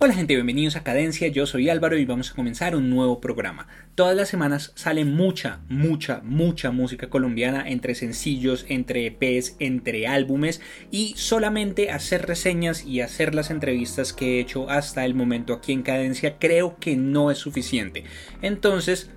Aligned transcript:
Hola 0.00 0.14
gente, 0.14 0.36
bienvenidos 0.36 0.76
a 0.76 0.84
Cadencia, 0.84 1.26
yo 1.26 1.44
soy 1.44 1.70
Álvaro 1.70 1.98
y 1.98 2.04
vamos 2.04 2.30
a 2.30 2.34
comenzar 2.36 2.76
un 2.76 2.88
nuevo 2.88 3.20
programa. 3.20 3.66
Todas 3.96 4.14
las 4.14 4.28
semanas 4.28 4.70
sale 4.76 5.04
mucha, 5.04 5.58
mucha, 5.68 6.20
mucha 6.22 6.70
música 6.70 7.10
colombiana 7.10 7.68
entre 7.68 7.96
sencillos, 7.96 8.64
entre 8.68 9.06
EPs, 9.06 9.56
entre 9.58 10.06
álbumes 10.06 10.60
y 10.92 11.14
solamente 11.16 11.90
hacer 11.90 12.26
reseñas 12.26 12.84
y 12.84 13.00
hacer 13.00 13.34
las 13.34 13.50
entrevistas 13.50 14.12
que 14.12 14.36
he 14.36 14.40
hecho 14.40 14.70
hasta 14.70 15.04
el 15.04 15.16
momento 15.16 15.52
aquí 15.52 15.72
en 15.72 15.82
Cadencia 15.82 16.38
creo 16.38 16.76
que 16.78 16.96
no 16.96 17.32
es 17.32 17.38
suficiente. 17.38 18.04
Entonces 18.40 19.10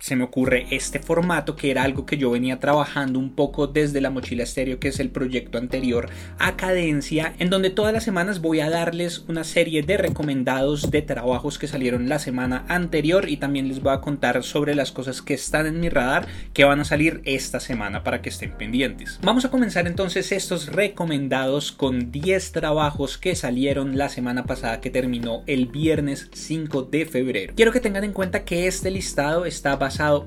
se 0.00 0.16
me 0.16 0.24
ocurre 0.24 0.66
este 0.70 0.98
formato 0.98 1.56
que 1.56 1.70
era 1.70 1.84
algo 1.84 2.06
que 2.06 2.16
yo 2.16 2.30
venía 2.30 2.58
trabajando 2.58 3.18
un 3.18 3.34
poco 3.34 3.66
desde 3.66 4.00
la 4.00 4.10
mochila 4.10 4.42
estéreo 4.42 4.80
que 4.80 4.88
es 4.88 4.98
el 4.98 5.10
proyecto 5.10 5.58
anterior 5.58 6.08
a 6.38 6.56
cadencia 6.56 7.34
en 7.38 7.50
donde 7.50 7.70
todas 7.70 7.92
las 7.92 8.02
semanas 8.02 8.40
voy 8.40 8.60
a 8.60 8.70
darles 8.70 9.24
una 9.28 9.44
serie 9.44 9.82
de 9.82 9.96
recomendados 9.96 10.90
de 10.90 11.02
trabajos 11.02 11.58
que 11.58 11.68
salieron 11.68 12.08
la 12.08 12.18
semana 12.18 12.64
anterior 12.68 13.28
y 13.28 13.36
también 13.36 13.68
les 13.68 13.82
voy 13.82 13.92
a 13.92 14.00
contar 14.00 14.42
sobre 14.42 14.74
las 14.74 14.90
cosas 14.90 15.22
que 15.22 15.34
están 15.34 15.66
en 15.66 15.80
mi 15.80 15.88
radar 15.88 16.26
que 16.52 16.64
van 16.64 16.80
a 16.80 16.84
salir 16.84 17.20
esta 17.24 17.60
semana 17.60 18.02
para 18.02 18.22
que 18.22 18.30
estén 18.30 18.52
pendientes. 18.52 19.18
Vamos 19.22 19.44
a 19.44 19.50
comenzar 19.50 19.86
entonces 19.86 20.32
estos 20.32 20.68
recomendados 20.68 21.72
con 21.72 22.10
10 22.10 22.52
trabajos 22.52 23.18
que 23.18 23.34
salieron 23.34 23.98
la 23.98 24.08
semana 24.08 24.44
pasada 24.44 24.80
que 24.80 24.90
terminó 24.90 25.42
el 25.46 25.66
viernes 25.66 26.28
5 26.32 26.82
de 26.84 27.06
febrero. 27.06 27.52
Quiero 27.54 27.72
que 27.72 27.80
tengan 27.80 28.04
en 28.04 28.12
cuenta 28.12 28.44
que 28.44 28.66
este 28.66 28.90
listado 28.90 29.44
está 29.44 29.78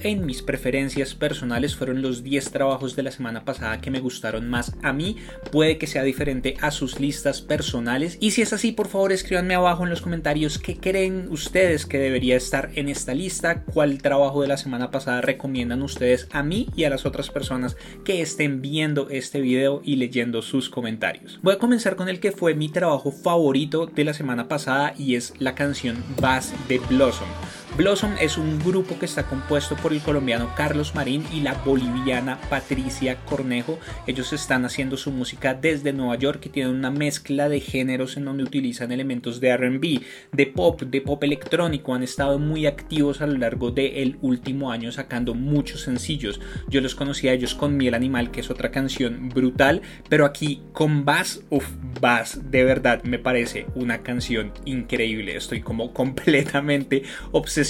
en 0.02 0.26
mis 0.26 0.42
preferencias 0.42 1.16
personales 1.16 1.76
fueron 1.76 2.02
los 2.02 2.22
10 2.22 2.52
trabajos 2.52 2.96
de 2.98 3.04
la 3.04 3.12
semana 3.12 3.46
pasada 3.46 3.80
que 3.80 3.92
me 3.92 4.02
gustaron 4.02 4.50
más 4.50 4.76
a 4.82 4.92
mí. 4.92 5.18
Puede 5.52 5.78
que 5.78 5.88
sea 5.88 6.04
diferente 6.04 6.58
a 6.60 6.70
sus 6.70 7.00
listas 7.00 7.42
personales. 7.42 8.18
Y 8.20 8.32
si 8.32 8.42
es 8.42 8.52
así, 8.52 8.74
por 8.74 8.90
favor 8.90 9.14
escríbanme 9.14 9.56
abajo 9.56 9.84
en 9.84 9.90
los 9.90 10.02
comentarios 10.02 10.60
qué 10.60 10.78
creen 10.78 11.28
ustedes 11.30 11.86
que 11.86 11.98
debería 11.98 12.36
estar 12.36 12.72
en 12.76 12.90
esta 12.90 13.14
lista, 13.14 13.64
cuál 13.64 14.02
trabajo 14.02 14.42
de 14.42 14.50
la 14.50 14.58
semana 14.58 14.92
pasada 14.92 15.22
recomiendan 15.22 15.82
ustedes 15.82 16.28
a 16.32 16.44
mí 16.44 16.68
y 16.76 16.84
a 16.84 16.90
las 16.90 17.06
otras 17.06 17.30
personas 17.30 17.78
que 18.04 18.22
estén 18.22 18.62
viendo 18.62 19.10
este 19.10 19.40
video 19.40 19.82
y 19.84 19.96
leyendo 19.96 20.42
sus 20.42 20.70
comentarios. 20.70 21.40
Voy 21.42 21.54
a 21.54 21.60
comenzar 21.60 21.96
con 21.96 22.10
el 22.10 22.20
que 22.20 22.34
fue 22.34 22.54
mi 22.54 22.68
trabajo 22.68 23.12
favorito 23.12 23.86
de 23.86 24.04
la 24.04 24.14
semana 24.14 24.50
pasada 24.50 24.94
y 24.98 25.16
es 25.16 25.34
la 25.40 25.56
canción 25.56 26.04
Bass 26.20 26.54
de 26.68 26.80
Blossom. 26.80 27.30
Blossom 27.76 28.14
es 28.22 28.38
un 28.38 28.60
grupo 28.60 29.00
que 29.00 29.08
está 29.08 29.26
compuesto 29.26 29.76
por 29.76 29.94
el 29.94 30.02
colombiano 30.02 30.54
Carlos 30.56 30.94
Marín 30.94 31.26
y 31.34 31.40
la 31.40 31.56
boliviana 31.56 32.40
Patricia 32.48 33.16
Cornejo. 33.26 33.80
Ellos 34.06 34.32
están 34.32 34.64
haciendo 34.64 34.96
su 34.96 35.10
música 35.10 35.56
desde 35.56 35.92
Nueva 35.92 36.16
York 36.16 36.46
y 36.46 36.50
tienen 36.50 36.76
una 36.76 36.92
mezcla 36.92 37.50
de 37.50 37.60
géneros 37.60 38.16
en 38.16 38.26
donde 38.26 38.44
utilizan 38.44 38.92
elementos 38.92 39.40
de 39.40 39.58
RB, 39.58 40.02
de 40.32 40.46
pop, 40.46 40.84
de 40.84 41.02
pop 41.02 41.24
electrónico. 41.24 41.96
Han 41.96 42.04
estado 42.04 42.38
muy 42.38 42.68
activos 42.68 43.22
a 43.22 43.26
lo 43.26 43.40
largo 43.40 43.72
del 43.72 44.20
último 44.22 44.72
año 44.72 44.92
sacando 44.92 45.34
muchos 45.34 45.82
sencillos. 45.82 46.40
Yo 46.70 46.80
los 46.80 46.94
conocí 46.94 47.28
a 47.28 47.34
ellos 47.34 47.56
con 47.56 47.76
Miel 47.76 47.96
Animal, 47.96 48.30
que 48.30 48.42
es 48.42 48.52
otra 48.52 48.70
canción 48.70 49.30
brutal, 49.30 49.82
pero 50.10 50.26
aquí 50.26 50.62
con 50.74 51.06
Bass, 51.06 51.42
uff, 51.50 51.68
Bass, 52.00 52.40
de 52.52 52.64
verdad 52.66 53.02
me 53.04 53.18
parece 53.18 53.66
una 53.74 54.04
canción 54.04 54.52
increíble. 54.66 55.36
Estoy 55.36 55.62
como 55.62 55.92
completamente 56.04 57.02
obsesionado 57.32 57.63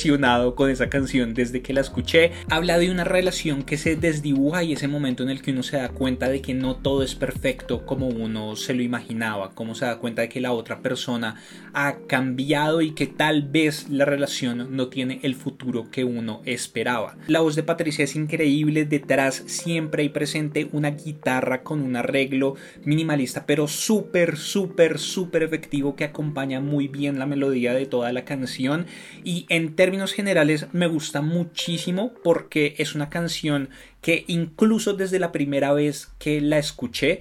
con 0.55 0.69
esa 0.69 0.89
canción 0.89 1.33
desde 1.33 1.61
que 1.61 1.71
la 1.71 1.81
escuché. 1.81 2.31
Habla 2.49 2.79
de 2.79 2.89
una 2.89 3.03
relación 3.03 3.63
que 3.63 3.77
se 3.77 3.95
desdibuja 3.95 4.63
y 4.63 4.73
ese 4.73 4.87
momento 4.87 5.23
en 5.23 5.29
el 5.29 5.41
que 5.41 5.51
uno 5.51 5.61
se 5.61 5.77
da 5.77 5.89
cuenta 5.89 6.29
de 6.29 6.41
que 6.41 6.53
no 6.53 6.75
todo 6.77 7.03
es 7.03 7.13
perfecto 7.13 7.85
como 7.85 8.07
uno 8.07 8.55
se 8.55 8.73
lo 8.73 8.81
imaginaba, 8.81 9.51
como 9.53 9.75
se 9.75 9.85
da 9.85 9.99
cuenta 9.99 10.23
de 10.23 10.29
que 10.29 10.41
la 10.41 10.51
otra 10.51 10.81
persona 10.81 11.35
ha 11.73 11.97
cambiado 12.07 12.81
y 12.81 12.91
que 12.91 13.05
tal 13.05 13.43
vez 13.43 13.87
la 13.89 14.05
relación 14.05 14.75
no 14.75 14.87
tiene 14.87 15.19
el 15.21 15.35
futuro 15.35 15.89
que 15.91 16.03
uno 16.03 16.41
esperaba. 16.45 17.15
La 17.27 17.41
voz 17.41 17.55
de 17.55 17.63
Patricia 17.63 18.03
es 18.03 18.15
increíble, 18.15 18.85
detrás 18.85 19.43
siempre 19.45 20.03
hay 20.03 20.09
presente 20.09 20.69
una 20.71 20.91
guitarra 20.91 21.61
con 21.61 21.81
un 21.81 21.95
arreglo 21.95 22.55
minimalista 22.83 23.45
pero 23.45 23.67
súper, 23.67 24.37
súper, 24.37 24.97
súper 24.97 25.43
efectivo 25.43 25.95
que 25.95 26.03
acompaña 26.03 26.59
muy 26.59 26.87
bien 26.87 27.19
la 27.19 27.25
melodía 27.25 27.73
de 27.73 27.85
toda 27.85 28.11
la 28.11 28.25
canción 28.25 28.87
y 29.23 29.45
en 29.49 29.75
términos 29.83 30.13
generales 30.13 30.67
me 30.71 30.87
gusta 30.87 31.19
muchísimo 31.19 32.13
porque 32.23 32.73
es 32.77 32.95
una 32.95 33.09
canción 33.09 33.67
que 33.99 34.23
incluso 34.27 34.93
desde 34.93 35.19
la 35.19 35.33
primera 35.33 35.73
vez 35.73 36.09
que 36.19 36.39
la 36.39 36.57
escuché 36.57 37.19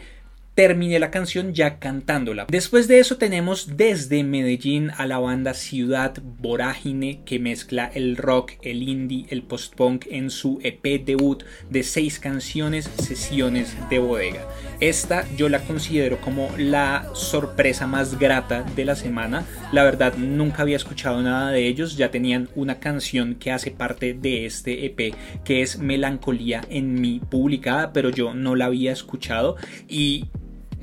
terminé 0.55 0.99
la 0.99 1.11
canción 1.11 1.55
ya 1.55 1.79
cantándola. 1.79 2.47
Después 2.49 2.87
de 2.87 2.99
eso 2.99 3.17
tenemos 3.17 3.77
desde 3.77 4.23
Medellín 4.23 4.91
a 4.97 5.07
la 5.07 5.19
banda 5.19 5.55
Ciudad 5.55 6.15
Vorágine 6.23 7.23
que 7.25 7.39
mezcla 7.39 7.91
el 7.95 8.17
rock, 8.17 8.53
el 8.63 8.83
indie, 8.83 9.27
el 9.31 9.43
post-punk 9.43 10.07
en 10.11 10.31
su 10.31 10.61
EP 10.63 11.05
debut 11.05 11.43
de 11.71 11.83
seis 11.83 12.19
canciones, 12.19 12.91
sesiones 12.99 13.77
de 13.89 13.99
bodega. 13.99 14.47
Esta 14.81 15.27
yo 15.37 15.49
la 15.49 15.61
considero 15.61 16.21
como 16.21 16.51
la 16.59 17.09
sorpresa 17.15 17.87
más 17.87 18.19
grata 18.19 18.65
de 18.77 18.85
la 18.85 18.95
semana. 18.95 19.47
La 19.73 19.85
verdad 19.85 20.15
nunca 20.17 20.63
había 20.63 20.77
escuchado 20.77 21.23
nada 21.23 21.51
de 21.51 21.67
ellos, 21.67 21.97
ya 21.97 22.11
tenían 22.11 22.51
una 22.55 22.79
canción 22.79 23.37
que 23.37 23.53
hace 23.53 23.71
parte 23.71 24.13
de 24.13 24.45
este 24.45 24.85
EP 24.85 25.15
que 25.45 25.63
es 25.63 25.79
Melancolía 25.79 26.61
en 26.69 27.01
mí 27.01 27.21
publicada, 27.31 27.93
pero 27.93 28.11
yo 28.11 28.35
no 28.35 28.55
la 28.55 28.67
había 28.67 28.93
escuchado 28.93 29.57
y 29.89 30.27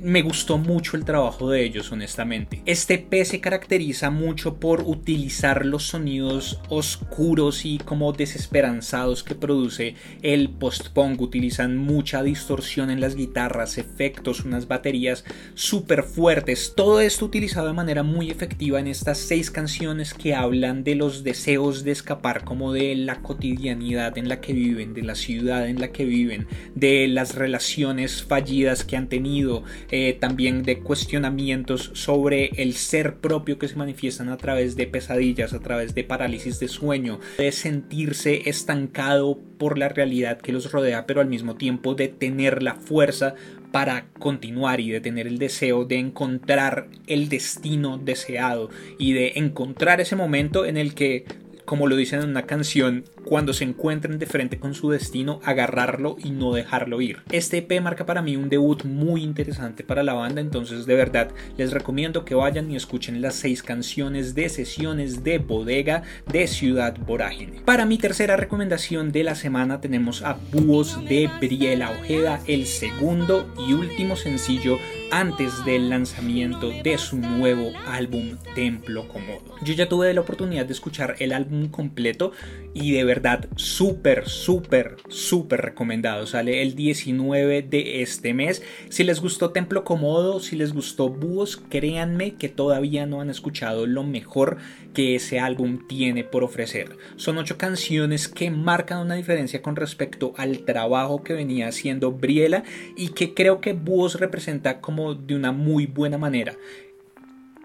me 0.02 0.22
gustó 0.22 0.58
mucho 0.58 0.98
el 0.98 1.06
trabajo 1.06 1.50
de 1.50 1.64
ellos, 1.64 1.92
honestamente. 1.92 2.62
Este 2.66 2.98
P 2.98 3.26
se 3.26 3.40
caracteriza 3.40 4.10
mucho 4.10 4.56
por 4.56 4.82
utilizar 4.82 5.66
los 5.66 5.84
sonidos 5.84 6.60
oscuros 6.70 7.66
y 7.66 7.78
como 7.78 8.14
desesperanzados 8.14 9.24
que 9.24 9.36
produce 9.36 9.96
el 10.22 10.50
post-punk. 10.50 11.22
Utilizan 11.22 11.78
mucha 11.78 12.24
distorsión 12.24 12.90
en 12.90 13.02
las 13.02 13.16
guitarras, 13.16 13.78
efectos, 13.78 14.46
unas 14.46 14.68
baterías 14.68 15.26
súper 15.54 16.04
fuertes. 16.04 16.74
Todo 16.76 17.02
esto 17.02 17.26
utilizado 17.26 17.68
de 17.68 17.74
manera 17.74 18.04
muy 18.04 18.30
efectiva 18.30 18.80
en 18.80 18.88
estas 18.88 19.18
seis 19.18 19.52
canciones 19.52 20.14
que 20.14 20.34
hablan 20.34 20.84
de 20.84 20.96
los 20.96 21.24
deseos 21.24 21.84
de 21.84 21.92
escapar, 21.92 22.44
como 22.44 22.74
de 22.74 22.96
la 22.96 23.22
cotidianidad 23.22 24.18
en 24.18 24.30
la 24.30 24.42
que 24.42 24.54
viven, 24.54 24.94
de 24.94 25.04
la 25.04 25.16
ciudad 25.16 25.68
en 25.68 25.80
la 25.80 25.90
que 25.92 26.06
viven, 26.06 26.48
de 26.76 27.08
las 27.08 27.36
relaciones 27.36 28.24
fallidas 28.24 28.84
que 28.84 28.98
han 28.98 29.10
tenido, 29.10 29.64
eh, 29.92 30.18
también 30.20 30.64
de 30.64 30.80
cuestionamientos 30.80 31.92
sobre 31.94 32.52
el 32.58 32.74
ser 32.74 33.16
propio 33.16 33.58
que 33.58 33.68
se 33.68 33.76
manifiestan 33.76 34.30
a 34.30 34.38
través 34.38 34.76
de 34.76 34.88
pesadillas, 34.88 35.54
a 35.54 35.60
través 35.60 35.96
de 35.96 36.04
parálisis 36.04 36.60
de 36.60 36.68
sueño, 36.68 37.20
de 37.38 37.52
sentirse 37.52 38.50
estancado 38.50 39.40
por 39.58 39.78
la 39.78 39.90
realidad 39.90 40.40
que 40.40 40.52
los 40.52 40.72
rodea, 40.72 41.06
pero 41.06 41.22
al 41.22 41.28
mismo 41.28 41.56
tiempo 41.56 41.96
de 41.96 42.08
tener 42.08 42.64
la 42.64 42.76
fuerza 42.76 43.36
para 43.72 44.08
continuar 44.18 44.80
y 44.80 44.90
de 44.90 45.02
tener 45.02 45.28
el 45.28 45.38
deseo 45.38 45.86
de 45.86 45.98
encontrar 45.98 46.88
el 47.08 47.30
destino 47.30 47.98
deseado 47.98 48.70
y 48.98 49.14
de 49.14 49.34
encontrar 49.36 50.02
ese 50.02 50.16
momento 50.16 50.66
en 50.66 50.78
el 50.78 50.94
que 50.94 51.26
como 51.70 51.86
lo 51.86 51.96
dicen 51.96 52.24
en 52.24 52.30
una 52.30 52.48
canción, 52.48 53.04
cuando 53.26 53.54
se 53.54 53.64
encuentren 53.64 54.18
de 54.18 54.26
frente 54.26 54.58
con 54.58 54.74
su 54.74 54.90
destino, 54.90 55.40
agarrarlo 55.44 56.16
y 56.18 56.32
no 56.32 56.52
dejarlo 56.52 57.00
ir. 57.00 57.20
Este 57.32 57.60
EP 57.60 57.80
marca 57.80 58.08
para 58.08 58.24
mí 58.24 58.36
un 58.36 58.50
debut 58.50 58.86
muy 58.86 59.22
interesante 59.22 59.84
para 59.84 60.02
la 60.02 60.16
banda, 60.16 60.42
entonces 60.42 60.88
de 60.88 60.96
verdad 60.96 61.30
les 61.58 61.72
recomiendo 61.72 62.26
que 62.26 62.34
vayan 62.34 62.72
y 62.72 62.76
escuchen 62.76 63.22
las 63.22 63.36
seis 63.36 63.62
canciones 63.62 64.34
de 64.34 64.50
sesiones 64.50 65.24
de 65.24 65.38
bodega 65.38 66.02
de 66.26 66.48
Ciudad 66.48 66.98
Vorágine. 66.98 67.62
Para 67.66 67.86
mi 67.86 68.00
tercera 68.00 68.36
recomendación 68.36 69.12
de 69.12 69.24
la 69.24 69.36
semana 69.36 69.80
tenemos 69.80 70.24
a 70.24 70.40
Búhos 70.52 71.00
de 71.08 71.30
Briela 71.40 71.92
Ojeda, 71.92 72.42
el 72.48 72.66
segundo 72.66 73.48
y 73.68 73.74
último 73.74 74.16
sencillo 74.16 74.80
antes 75.12 75.66
del 75.66 75.90
lanzamiento 75.90 76.70
de 76.70 76.98
su 76.98 77.18
nuevo 77.18 77.72
álbum 77.88 78.38
Templo 78.56 79.08
Comodo. 79.08 79.56
Yo 79.62 79.74
ya 79.74 79.90
tuve 79.90 80.14
la 80.14 80.22
oportunidad 80.22 80.66
de 80.66 80.74
escuchar 80.74 81.16
el 81.20 81.32
álbum 81.32 81.59
completo 81.68 82.32
y 82.74 82.92
de 82.92 83.04
verdad 83.04 83.48
súper, 83.56 84.28
súper, 84.28 84.98
súper 85.10 85.62
recomendado. 85.62 86.26
Sale 86.28 86.62
el 86.62 86.76
19 86.76 87.64
de 87.64 88.02
este 88.02 88.34
mes. 88.34 88.62
Si 88.90 89.04
les 89.04 89.22
gustó 89.22 89.52
Templo 89.52 89.84
Comodo, 89.84 90.40
si 90.40 90.56
les 90.56 90.74
gustó 90.74 91.10
Búhos, 91.10 91.62
créanme 91.70 92.36
que 92.36 92.50
todavía 92.50 93.06
no 93.06 93.22
han 93.22 93.30
escuchado 93.30 93.86
lo 93.86 94.04
mejor 94.04 94.58
que 94.94 95.16
ese 95.16 95.40
álbum 95.40 95.88
tiene 95.88 96.24
por 96.24 96.44
ofrecer. 96.44 96.98
Son 97.16 97.38
ocho 97.38 97.58
canciones 97.58 98.28
que 98.28 98.50
marcan 98.52 99.00
una 99.00 99.16
diferencia 99.16 99.62
con 99.62 99.76
respecto 99.76 100.34
al 100.38 100.60
trabajo 100.60 101.24
que 101.24 101.34
venía 101.34 101.68
haciendo 101.68 102.12
Briela 102.12 102.64
y 102.96 103.10
que 103.10 103.34
creo 103.34 103.62
que 103.62 103.74
Búhos 103.74 104.20
representa 104.20 104.82
como 104.82 105.16
de 105.16 105.36
una 105.36 105.52
muy 105.52 105.86
buena 105.86 106.18
manera 106.18 106.58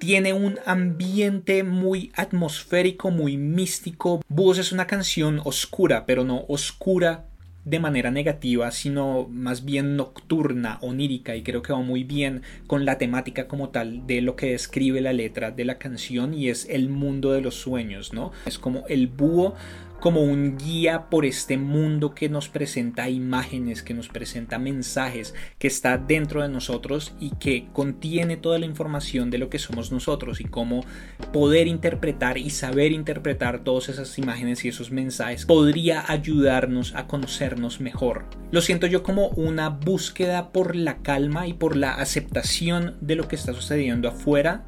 tiene 0.05 0.35
un 0.35 0.59
ambiente 0.67 1.65
muy 1.65 2.13
atmosférico, 2.15 3.11
muy 3.11 3.39
místico. 3.39 4.23
Búhos 4.29 4.59
es 4.59 4.71
una 4.71 4.87
canción 4.87 5.41
oscura, 5.45 6.05
pero 6.05 6.25
no 6.25 6.45
oscura 6.49 7.25
de 7.65 7.81
manera 7.81 8.11
negativa, 8.11 8.71
sino 8.71 9.27
más 9.31 9.65
bien 9.65 9.97
nocturna, 9.97 10.77
onírica, 10.83 11.35
y 11.37 11.43
creo 11.43 11.63
que 11.63 11.73
va 11.73 11.81
muy 11.81 12.05
bien 12.05 12.43
con 12.67 12.85
la 12.85 12.99
temática 12.99 13.49
como 13.49 13.71
tal 13.71 14.07
de 14.07 14.21
lo 14.21 14.37
que 14.37 14.51
describe 14.51 15.01
la 15.01 15.15
letra 15.15 15.51
de 15.53 15.65
la 15.65 15.79
canción 15.79 16.35
y 16.35 16.51
es 16.51 16.69
el 16.69 16.91
mundo 16.91 17.33
de 17.33 17.41
los 17.41 17.55
sueños, 17.55 18.13
¿no? 18.13 18.33
Es 18.45 18.59
como 18.59 18.85
el 18.89 19.07
búho 19.07 19.55
como 20.05 20.21
un 20.21 20.59
guía 20.59 21.09
por 21.09 21.25
este 21.25 21.57
mundo 21.57 22.15
que 22.15 22.29
nos 22.29 22.51
presenta 22.51 23.09
imágenes, 23.09 23.83
que 23.83 23.95
nos 23.95 24.09
presenta 24.09 24.59
mensajes, 24.59 25.35
que 25.59 25.67
está 25.67 25.97
dentro 25.97 26.43
de 26.43 26.51
nosotros 26.51 27.15
y 27.21 27.31
que 27.37 27.69
contiene 27.73 28.37
toda 28.37 28.59
la 28.59 28.67
información 28.67 29.31
de 29.31 29.39
lo 29.39 29.49
que 29.49 29.59
somos 29.59 29.93
nosotros 29.93 30.43
y 30.43 30.45
cómo 30.45 30.85
poder 31.33 31.69
interpretar 31.69 32.37
y 32.37 32.51
saber 32.51 32.93
interpretar 32.93 33.65
todas 33.65 33.89
esas 33.89 34.19
imágenes 34.19 34.67
y 34.67 34.69
esos 34.69 34.91
mensajes 34.91 35.47
podría 35.47 36.05
ayudarnos 36.13 36.95
a 36.95 37.07
conocernos 37.07 37.81
mejor. 37.81 38.27
Lo 38.51 38.61
siento 38.61 38.87
yo 38.87 39.03
como 39.03 39.29
una 39.29 39.71
búsqueda 39.71 40.53
por 40.53 40.77
la 40.77 40.99
calma 40.99 41.47
y 41.47 41.55
por 41.55 41.77
la 41.77 41.95
aceptación 41.95 42.99
de 43.01 43.17
lo 43.17 43.27
que 43.27 43.37
está 43.37 43.55
sucediendo 43.55 44.09
afuera 44.11 44.67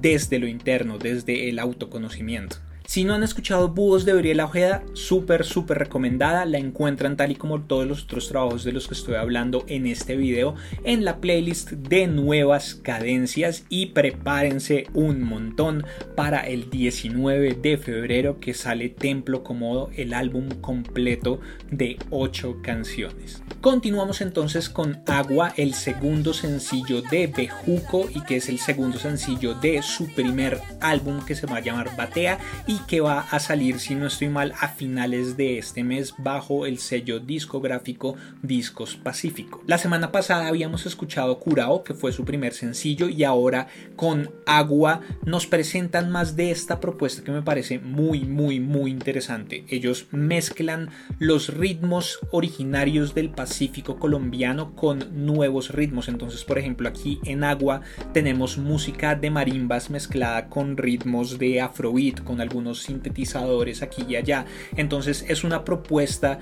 desde 0.00 0.40
lo 0.40 0.48
interno, 0.48 0.98
desde 0.98 1.48
el 1.48 1.60
autoconocimiento. 1.60 2.56
Si 2.92 3.04
no 3.04 3.14
han 3.14 3.22
escuchado 3.22 3.70
Búhos 3.70 4.04
de 4.04 4.12
Briela 4.12 4.44
Ojeda, 4.44 4.84
súper, 4.92 5.46
súper 5.46 5.78
recomendada. 5.78 6.44
La 6.44 6.58
encuentran 6.58 7.16
tal 7.16 7.30
y 7.30 7.36
como 7.36 7.62
todos 7.62 7.86
los 7.86 8.02
otros 8.02 8.28
trabajos 8.28 8.64
de 8.64 8.72
los 8.72 8.86
que 8.86 8.92
estoy 8.92 9.14
hablando 9.14 9.64
en 9.66 9.86
este 9.86 10.14
video 10.14 10.56
en 10.84 11.06
la 11.06 11.16
playlist 11.16 11.70
de 11.70 12.06
nuevas 12.06 12.74
cadencias 12.74 13.64
y 13.70 13.86
prepárense 13.86 14.88
un 14.92 15.22
montón 15.22 15.86
para 16.14 16.40
el 16.40 16.68
19 16.68 17.54
de 17.62 17.78
febrero 17.78 18.40
que 18.40 18.52
sale 18.52 18.90
Templo 18.90 19.42
Comodo, 19.42 19.88
el 19.96 20.12
álbum 20.12 20.50
completo 20.60 21.40
de 21.70 21.96
8 22.10 22.58
canciones. 22.62 23.42
Continuamos 23.62 24.20
entonces 24.20 24.68
con 24.68 25.00
Agua, 25.06 25.54
el 25.56 25.72
segundo 25.72 26.34
sencillo 26.34 27.00
de 27.00 27.28
Bejuco 27.28 28.06
y 28.14 28.20
que 28.24 28.36
es 28.36 28.50
el 28.50 28.58
segundo 28.58 28.98
sencillo 28.98 29.54
de 29.54 29.82
su 29.82 30.12
primer 30.12 30.60
álbum 30.80 31.24
que 31.24 31.36
se 31.36 31.46
va 31.46 31.58
a 31.58 31.60
llamar 31.60 31.96
Batea 31.96 32.38
que 32.86 33.00
va 33.00 33.20
a 33.20 33.40
salir, 33.40 33.78
si 33.78 33.94
no 33.94 34.06
estoy 34.06 34.28
mal, 34.28 34.54
a 34.60 34.68
finales 34.68 35.36
de 35.36 35.58
este 35.58 35.84
mes 35.84 36.14
bajo 36.18 36.66
el 36.66 36.78
sello 36.78 37.20
discográfico 37.20 38.16
Discos 38.42 38.96
Pacífico. 38.96 39.62
La 39.66 39.78
semana 39.78 40.12
pasada 40.12 40.46
habíamos 40.46 40.86
escuchado 40.86 41.38
Curao, 41.38 41.84
que 41.84 41.94
fue 41.94 42.12
su 42.12 42.24
primer 42.24 42.52
sencillo, 42.52 43.08
y 43.08 43.24
ahora 43.24 43.68
con 43.96 44.30
Agua 44.46 45.00
nos 45.24 45.46
presentan 45.46 46.10
más 46.10 46.36
de 46.36 46.50
esta 46.50 46.80
propuesta 46.80 47.24
que 47.24 47.32
me 47.32 47.42
parece 47.42 47.78
muy, 47.78 48.20
muy, 48.24 48.60
muy 48.60 48.90
interesante. 48.90 49.64
Ellos 49.68 50.06
mezclan 50.10 50.90
los 51.18 51.48
ritmos 51.48 52.18
originarios 52.30 53.14
del 53.14 53.30
Pacífico 53.30 53.98
colombiano 53.98 54.74
con 54.74 55.24
nuevos 55.26 55.70
ritmos. 55.70 56.08
Entonces, 56.08 56.44
por 56.44 56.58
ejemplo, 56.58 56.88
aquí 56.88 57.20
en 57.24 57.44
Agua 57.44 57.82
tenemos 58.12 58.58
música 58.58 59.14
de 59.14 59.30
marimbas 59.30 59.90
mezclada 59.90 60.48
con 60.48 60.76
ritmos 60.76 61.38
de 61.38 61.60
afrobeat, 61.60 62.22
con 62.22 62.40
algunos 62.62 62.82
sintetizadores 62.82 63.82
aquí 63.82 64.04
y 64.08 64.16
allá. 64.16 64.46
Entonces 64.76 65.24
es 65.28 65.44
una 65.44 65.64
propuesta 65.64 66.38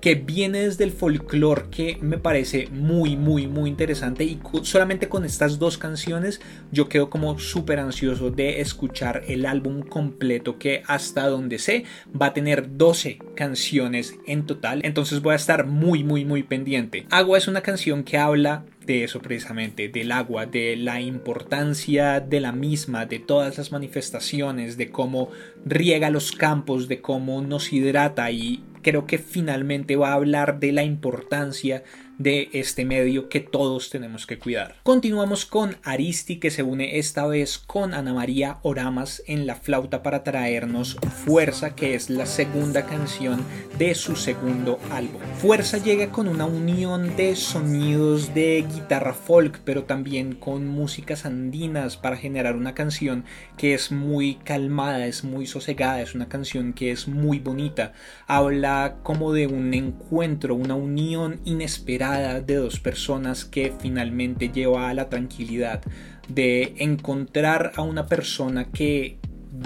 que 0.00 0.14
viene 0.14 0.60
desde 0.60 0.84
el 0.84 0.92
folclore 0.92 1.64
que 1.72 1.98
me 2.00 2.18
parece 2.18 2.68
muy 2.70 3.16
muy 3.16 3.48
muy 3.48 3.68
interesante. 3.68 4.24
Y 4.24 4.40
solamente 4.62 5.08
con 5.08 5.24
estas 5.24 5.58
dos 5.58 5.76
canciones 5.76 6.40
yo 6.70 6.88
quedo 6.88 7.10
como 7.10 7.38
súper 7.38 7.80
ansioso 7.80 8.30
de 8.30 8.60
escuchar 8.60 9.24
el 9.26 9.44
álbum 9.44 9.82
completo 9.82 10.56
que 10.56 10.82
hasta 10.86 11.26
donde 11.26 11.58
sé 11.58 11.84
va 12.10 12.26
a 12.26 12.32
tener 12.32 12.76
12 12.76 13.18
canciones 13.34 14.14
en 14.26 14.46
total. 14.46 14.80
Entonces 14.84 15.20
voy 15.20 15.32
a 15.32 15.36
estar 15.36 15.66
muy 15.66 16.04
muy 16.04 16.24
muy 16.24 16.44
pendiente. 16.44 17.06
Agua 17.10 17.36
es 17.36 17.48
una 17.48 17.60
canción 17.60 18.04
que 18.04 18.18
habla 18.18 18.64
de 18.92 19.04
eso 19.04 19.20
precisamente, 19.20 19.88
del 19.88 20.10
agua, 20.10 20.46
de 20.46 20.76
la 20.76 21.00
importancia 21.00 22.20
de 22.20 22.40
la 22.40 22.52
misma, 22.52 23.06
de 23.06 23.18
todas 23.18 23.58
las 23.58 23.70
manifestaciones, 23.70 24.76
de 24.76 24.90
cómo 24.90 25.30
riega 25.64 26.10
los 26.10 26.32
campos, 26.32 26.88
de 26.88 27.00
cómo 27.00 27.42
nos 27.42 27.72
hidrata 27.72 28.30
y 28.30 28.64
creo 28.82 29.06
que 29.06 29.18
finalmente 29.18 29.96
va 29.96 30.10
a 30.10 30.14
hablar 30.14 30.58
de 30.60 30.72
la 30.72 30.82
importancia 30.82 31.84
de 32.18 32.50
este 32.52 32.84
medio 32.84 33.28
que 33.28 33.40
todos 33.40 33.90
tenemos 33.90 34.26
que 34.26 34.38
cuidar. 34.38 34.74
Continuamos 34.82 35.46
con 35.46 35.76
Aristi 35.84 36.36
que 36.38 36.50
se 36.50 36.64
une 36.64 36.98
esta 36.98 37.26
vez 37.26 37.58
con 37.58 37.94
Ana 37.94 38.12
María 38.12 38.58
Oramas 38.62 39.22
en 39.26 39.46
la 39.46 39.54
flauta 39.54 40.02
para 40.02 40.24
traernos 40.24 40.96
Fuerza 41.24 41.76
que 41.76 41.94
es 41.94 42.10
la 42.10 42.26
segunda 42.26 42.84
canción 42.86 43.44
de 43.78 43.94
su 43.94 44.16
segundo 44.16 44.80
álbum. 44.90 45.22
Fuerza 45.38 45.78
llega 45.78 46.10
con 46.10 46.26
una 46.26 46.44
unión 46.44 47.16
de 47.16 47.36
sonidos 47.36 48.34
de 48.34 48.66
guitarra 48.74 49.14
folk 49.14 49.60
pero 49.64 49.84
también 49.84 50.34
con 50.34 50.66
músicas 50.66 51.24
andinas 51.24 51.96
para 51.96 52.16
generar 52.16 52.56
una 52.56 52.74
canción 52.74 53.24
que 53.56 53.74
es 53.74 53.92
muy 53.92 54.34
calmada, 54.36 55.06
es 55.06 55.22
muy 55.22 55.46
sosegada, 55.46 56.02
es 56.02 56.14
una 56.16 56.28
canción 56.28 56.72
que 56.72 56.90
es 56.90 57.06
muy 57.06 57.38
bonita. 57.38 57.92
Habla 58.26 58.96
como 59.04 59.32
de 59.32 59.46
un 59.46 59.72
encuentro, 59.72 60.56
una 60.56 60.74
unión 60.74 61.40
inesperada 61.44 62.07
de 62.16 62.54
dos 62.54 62.80
personas 62.80 63.44
que 63.44 63.72
finalmente 63.78 64.48
lleva 64.48 64.88
a 64.88 64.94
la 64.94 65.08
tranquilidad 65.08 65.82
de 66.28 66.74
encontrar 66.78 67.72
a 67.76 67.82
una 67.82 68.06
persona 68.06 68.66
que 68.66 69.17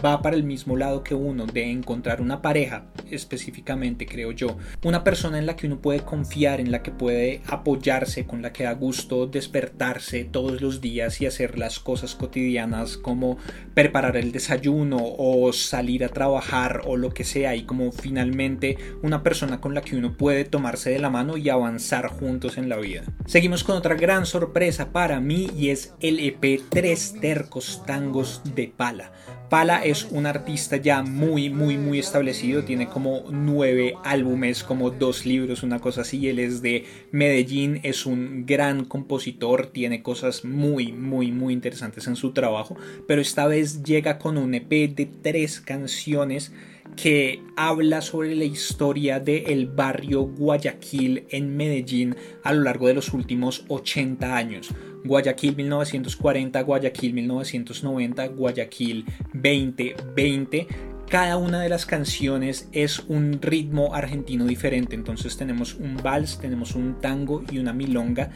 va 0.04 0.22
para 0.22 0.36
el 0.36 0.44
mismo 0.44 0.76
lado 0.76 1.02
que 1.02 1.14
uno, 1.14 1.46
de 1.46 1.70
encontrar 1.70 2.20
una 2.20 2.42
pareja 2.42 2.86
específicamente, 3.10 4.06
creo 4.06 4.32
yo, 4.32 4.56
una 4.84 5.04
persona 5.04 5.38
en 5.38 5.46
la 5.46 5.56
que 5.56 5.66
uno 5.66 5.80
puede 5.80 6.00
confiar, 6.00 6.60
en 6.60 6.70
la 6.70 6.82
que 6.82 6.90
puede 6.90 7.42
apoyarse, 7.46 8.26
con 8.26 8.42
la 8.42 8.52
que 8.52 8.64
da 8.64 8.72
gusto 8.72 9.26
despertarse 9.26 10.24
todos 10.24 10.60
los 10.60 10.80
días 10.80 11.20
y 11.20 11.26
hacer 11.26 11.58
las 11.58 11.78
cosas 11.78 12.14
cotidianas 12.14 12.96
como 12.96 13.38
preparar 13.74 14.16
el 14.16 14.32
desayuno 14.32 14.98
o 15.00 15.52
salir 15.52 16.04
a 16.04 16.08
trabajar 16.08 16.82
o 16.86 16.96
lo 16.96 17.10
que 17.10 17.24
sea 17.24 17.54
y 17.54 17.64
como 17.64 17.92
finalmente 17.92 18.76
una 19.02 19.22
persona 19.22 19.60
con 19.60 19.74
la 19.74 19.82
que 19.82 19.96
uno 19.96 20.16
puede 20.16 20.44
tomarse 20.44 20.90
de 20.90 20.98
la 20.98 21.10
mano 21.10 21.36
y 21.36 21.48
avanzar 21.48 22.08
juntos 22.08 22.58
en 22.58 22.68
la 22.68 22.76
vida. 22.76 23.02
Seguimos 23.26 23.64
con 23.64 23.76
otra 23.76 23.94
gran 23.94 24.26
sorpresa 24.26 24.92
para 24.92 25.20
mí 25.20 25.48
y 25.56 25.70
es 25.70 25.94
el 26.00 26.20
EP 26.20 26.62
3 26.68 27.16
Tercos 27.20 27.82
Tangos 27.86 28.42
de 28.54 28.68
Pala. 28.68 29.12
Pala 29.52 29.84
es 29.84 30.06
un 30.10 30.24
artista 30.24 30.78
ya 30.78 31.02
muy, 31.02 31.50
muy, 31.50 31.76
muy 31.76 31.98
establecido. 31.98 32.64
Tiene 32.64 32.88
como 32.88 33.24
nueve 33.30 33.96
álbumes, 34.02 34.64
como 34.64 34.90
dos 34.90 35.26
libros, 35.26 35.62
una 35.62 35.78
cosa 35.78 36.00
así. 36.00 36.26
Él 36.26 36.38
es 36.38 36.62
de 36.62 36.86
Medellín, 37.10 37.78
es 37.82 38.06
un 38.06 38.46
gran 38.46 38.86
compositor, 38.86 39.66
tiene 39.66 40.02
cosas 40.02 40.46
muy, 40.46 40.92
muy, 40.92 41.32
muy 41.32 41.52
interesantes 41.52 42.06
en 42.06 42.16
su 42.16 42.32
trabajo. 42.32 42.78
Pero 43.06 43.20
esta 43.20 43.46
vez 43.46 43.82
llega 43.82 44.18
con 44.18 44.38
un 44.38 44.54
EP 44.54 44.70
de 44.70 45.04
tres 45.20 45.60
canciones 45.60 46.54
que 46.96 47.42
habla 47.54 48.00
sobre 48.00 48.34
la 48.34 48.44
historia 48.44 49.20
del 49.20 49.66
barrio 49.66 50.22
Guayaquil 50.22 51.26
en 51.28 51.54
Medellín 51.56 52.16
a 52.42 52.54
lo 52.54 52.62
largo 52.62 52.86
de 52.86 52.94
los 52.94 53.12
últimos 53.12 53.66
80 53.68 54.34
años. 54.34 54.70
Guayaquil 55.04 55.56
1940, 55.56 56.60
Guayaquil 56.62 57.14
1990, 57.14 58.26
Guayaquil 58.28 59.04
2020 59.32 60.68
cada 61.12 61.36
una 61.36 61.60
de 61.60 61.68
las 61.68 61.84
canciones 61.84 62.70
es 62.72 63.00
un 63.00 63.38
ritmo 63.42 63.94
argentino 63.94 64.46
diferente. 64.46 64.94
Entonces 64.94 65.36
tenemos 65.36 65.74
un 65.74 65.98
vals, 65.98 66.38
tenemos 66.38 66.74
un 66.74 67.02
tango 67.02 67.44
y 67.52 67.58
una 67.58 67.74
milonga 67.74 68.30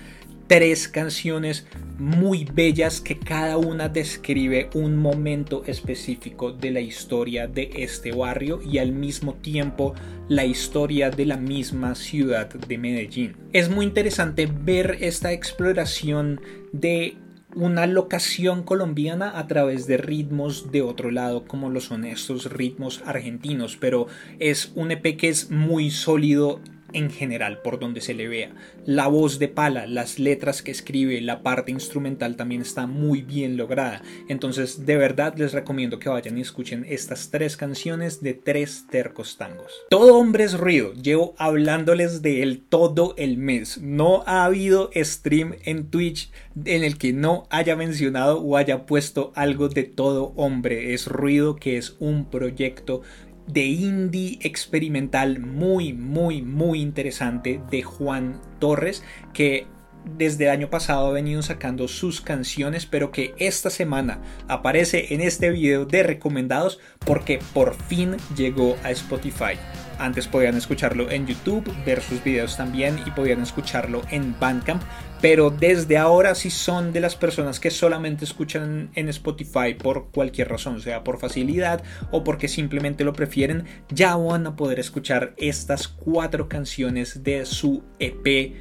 tres 0.47 0.89
canciones 0.89 1.67
muy 1.99 2.45
bellas 2.45 3.01
que 3.01 3.19
cada 3.19 3.57
una 3.57 3.89
describe 3.89 4.69
un 4.75 4.97
momento 4.97 5.65
específico 5.67 6.53
de 6.53 6.71
la 6.71 6.81
historia 6.81 7.47
de 7.47 7.71
este 7.77 8.13
barrio 8.13 8.61
y 8.63 8.79
al 8.79 8.93
mismo 8.93 9.35
tiempo 9.35 9.95
la 10.29 10.45
historia 10.45 11.11
de 11.11 11.27
la 11.27 11.37
misma 11.37 11.95
ciudad 11.95 12.49
de 12.49 12.79
Medellín. 12.79 13.37
Es 13.53 13.71
muy 13.71 13.87
interesante 13.87 14.47
ver 14.47 14.99
esta 15.01 15.33
exploración 15.33 16.41
de 16.73 17.17
una 17.55 17.87
locación 17.87 18.63
colombiana 18.63 19.39
a 19.39 19.47
través 19.47 19.87
de 19.87 19.97
ritmos 19.97 20.71
de 20.73 20.83
otro 20.83 21.11
lado 21.11 21.45
como 21.47 21.71
lo 21.71 21.81
son 21.81 22.05
estos 22.05 22.53
ritmos 22.53 23.03
argentinos 23.07 23.79
pero 23.81 24.09
es 24.39 24.73
un 24.75 24.91
EP 24.91 25.17
que 25.17 25.31
es 25.31 25.51
muy 25.51 25.91
sólido 25.91 26.61
en 26.97 27.11
general, 27.11 27.61
por 27.63 27.79
donde 27.79 28.01
se 28.01 28.15
le 28.15 28.27
vea. 28.27 28.51
La 28.87 29.07
voz 29.07 29.39
de 29.39 29.49
Pala, 29.49 29.87
las 29.87 30.19
letras 30.19 30.63
que 30.63 30.71
escribe, 30.71 31.21
la 31.21 31.43
parte 31.43 31.71
instrumental 31.71 32.37
también 32.37 32.63
está 32.63 32.87
muy 32.87 33.21
bien 33.21 33.59
lograda. 33.59 34.03
Entonces, 34.29 34.87
de 34.87 34.97
verdad 34.97 35.35
les 35.37 35.53
recomiendo 35.53 35.99
que 35.99 36.09
vayan 36.09 36.39
y 36.39 36.41
escuchen 36.41 36.87
estas 36.89 37.31
tres 37.31 37.59
canciones 37.59 38.23
de 38.23 38.33
tres 38.33 38.87
tercos 38.91 39.37
tangos. 39.37 39.73
Todo 39.91 40.17
hombre 40.17 40.45
es 40.45 40.59
ruido. 40.59 40.95
Llevo 40.95 41.35
hablándoles 41.37 42.23
de 42.23 42.43
él 42.43 42.65
todo 42.67 43.15
el 43.19 43.37
mes. 43.37 43.79
No 43.83 44.25
ha 44.27 44.47
habido 44.47 44.91
stream 44.95 45.57
en 45.65 45.91
Twitch 45.91 46.31
en 46.65 46.83
el 46.83 46.97
que 46.97 47.13
no 47.13 47.47
haya 47.51 47.77
mencionado 47.77 48.41
o 48.41 48.57
haya 48.57 48.87
puesto 48.87 49.33
algo 49.35 49.69
de 49.69 49.85
todo 49.85 50.33
hombre 50.37 50.95
es 50.95 51.07
ruido, 51.07 51.57
que 51.57 51.77
es 51.77 51.97
un 51.99 52.25
proyecto 52.31 53.03
de 53.47 53.65
indie 53.65 54.39
experimental 54.43 55.41
muy, 55.41 55.93
muy, 55.93 56.43
muy 56.43 56.81
interesante 56.81 57.61
de 57.71 57.83
Juan 57.83 58.41
Torres 58.59 59.05
que 59.33 59.67
desde 60.07 60.45
el 60.45 60.51
año 60.51 60.71
pasado 60.71 61.09
ha 61.09 61.13
venido 61.13 61.43
sacando 61.43 61.89
sus 61.89 62.21
canciones, 62.21 62.87
pero 62.87 63.11
que 63.11 63.35
esta 63.39 63.71
semana 63.71 64.21
aparece 64.49 65.13
en 65.15 65.21
este 65.21 65.51
video 65.51 65.85
de 65.85 66.03
recomendados 66.05 66.79
porque 67.05 67.41
por 67.53 67.75
fin 67.75 68.17
llegó 68.37 68.77
a 68.85 68.93
Spotify. 68.93 69.59
Antes 69.99 70.29
podían 70.29 70.57
escucharlo 70.57 71.11
en 71.11 71.27
YouTube, 71.27 71.73
ver 71.85 72.03
sus 72.03 72.23
videos 72.23 72.57
también 72.57 73.01
y 73.07 73.11
podían 73.11 73.43
escucharlo 73.43 74.03
en 74.11 74.39
Bandcamp. 74.39 74.83
Pero 75.21 75.51
desde 75.51 75.97
ahora 75.97 76.35
si 76.35 76.51
son 76.51 76.93
de 76.93 77.01
las 77.01 77.17
personas 77.17 77.61
que 77.61 77.71
solamente 77.71 78.25
escuchan 78.25 78.91
en 78.95 79.09
Spotify 79.09 79.75
por 79.75 80.11
cualquier 80.11 80.49
razón, 80.49 80.81
sea 80.81 81.05
por 81.05 81.19
facilidad 81.19 81.83
o 82.11 82.23
porque 82.25 82.49
simplemente 82.49 83.05
lo 83.05 83.13
prefieren, 83.13 83.65
ya 83.89 84.17
van 84.17 84.47
a 84.47 84.57
poder 84.57 84.79
escuchar 84.79 85.35
estas 85.37 85.89
cuatro 85.89 86.49
canciones 86.49 87.23
de 87.23 87.47
su 87.47 87.83
EP 87.99 88.55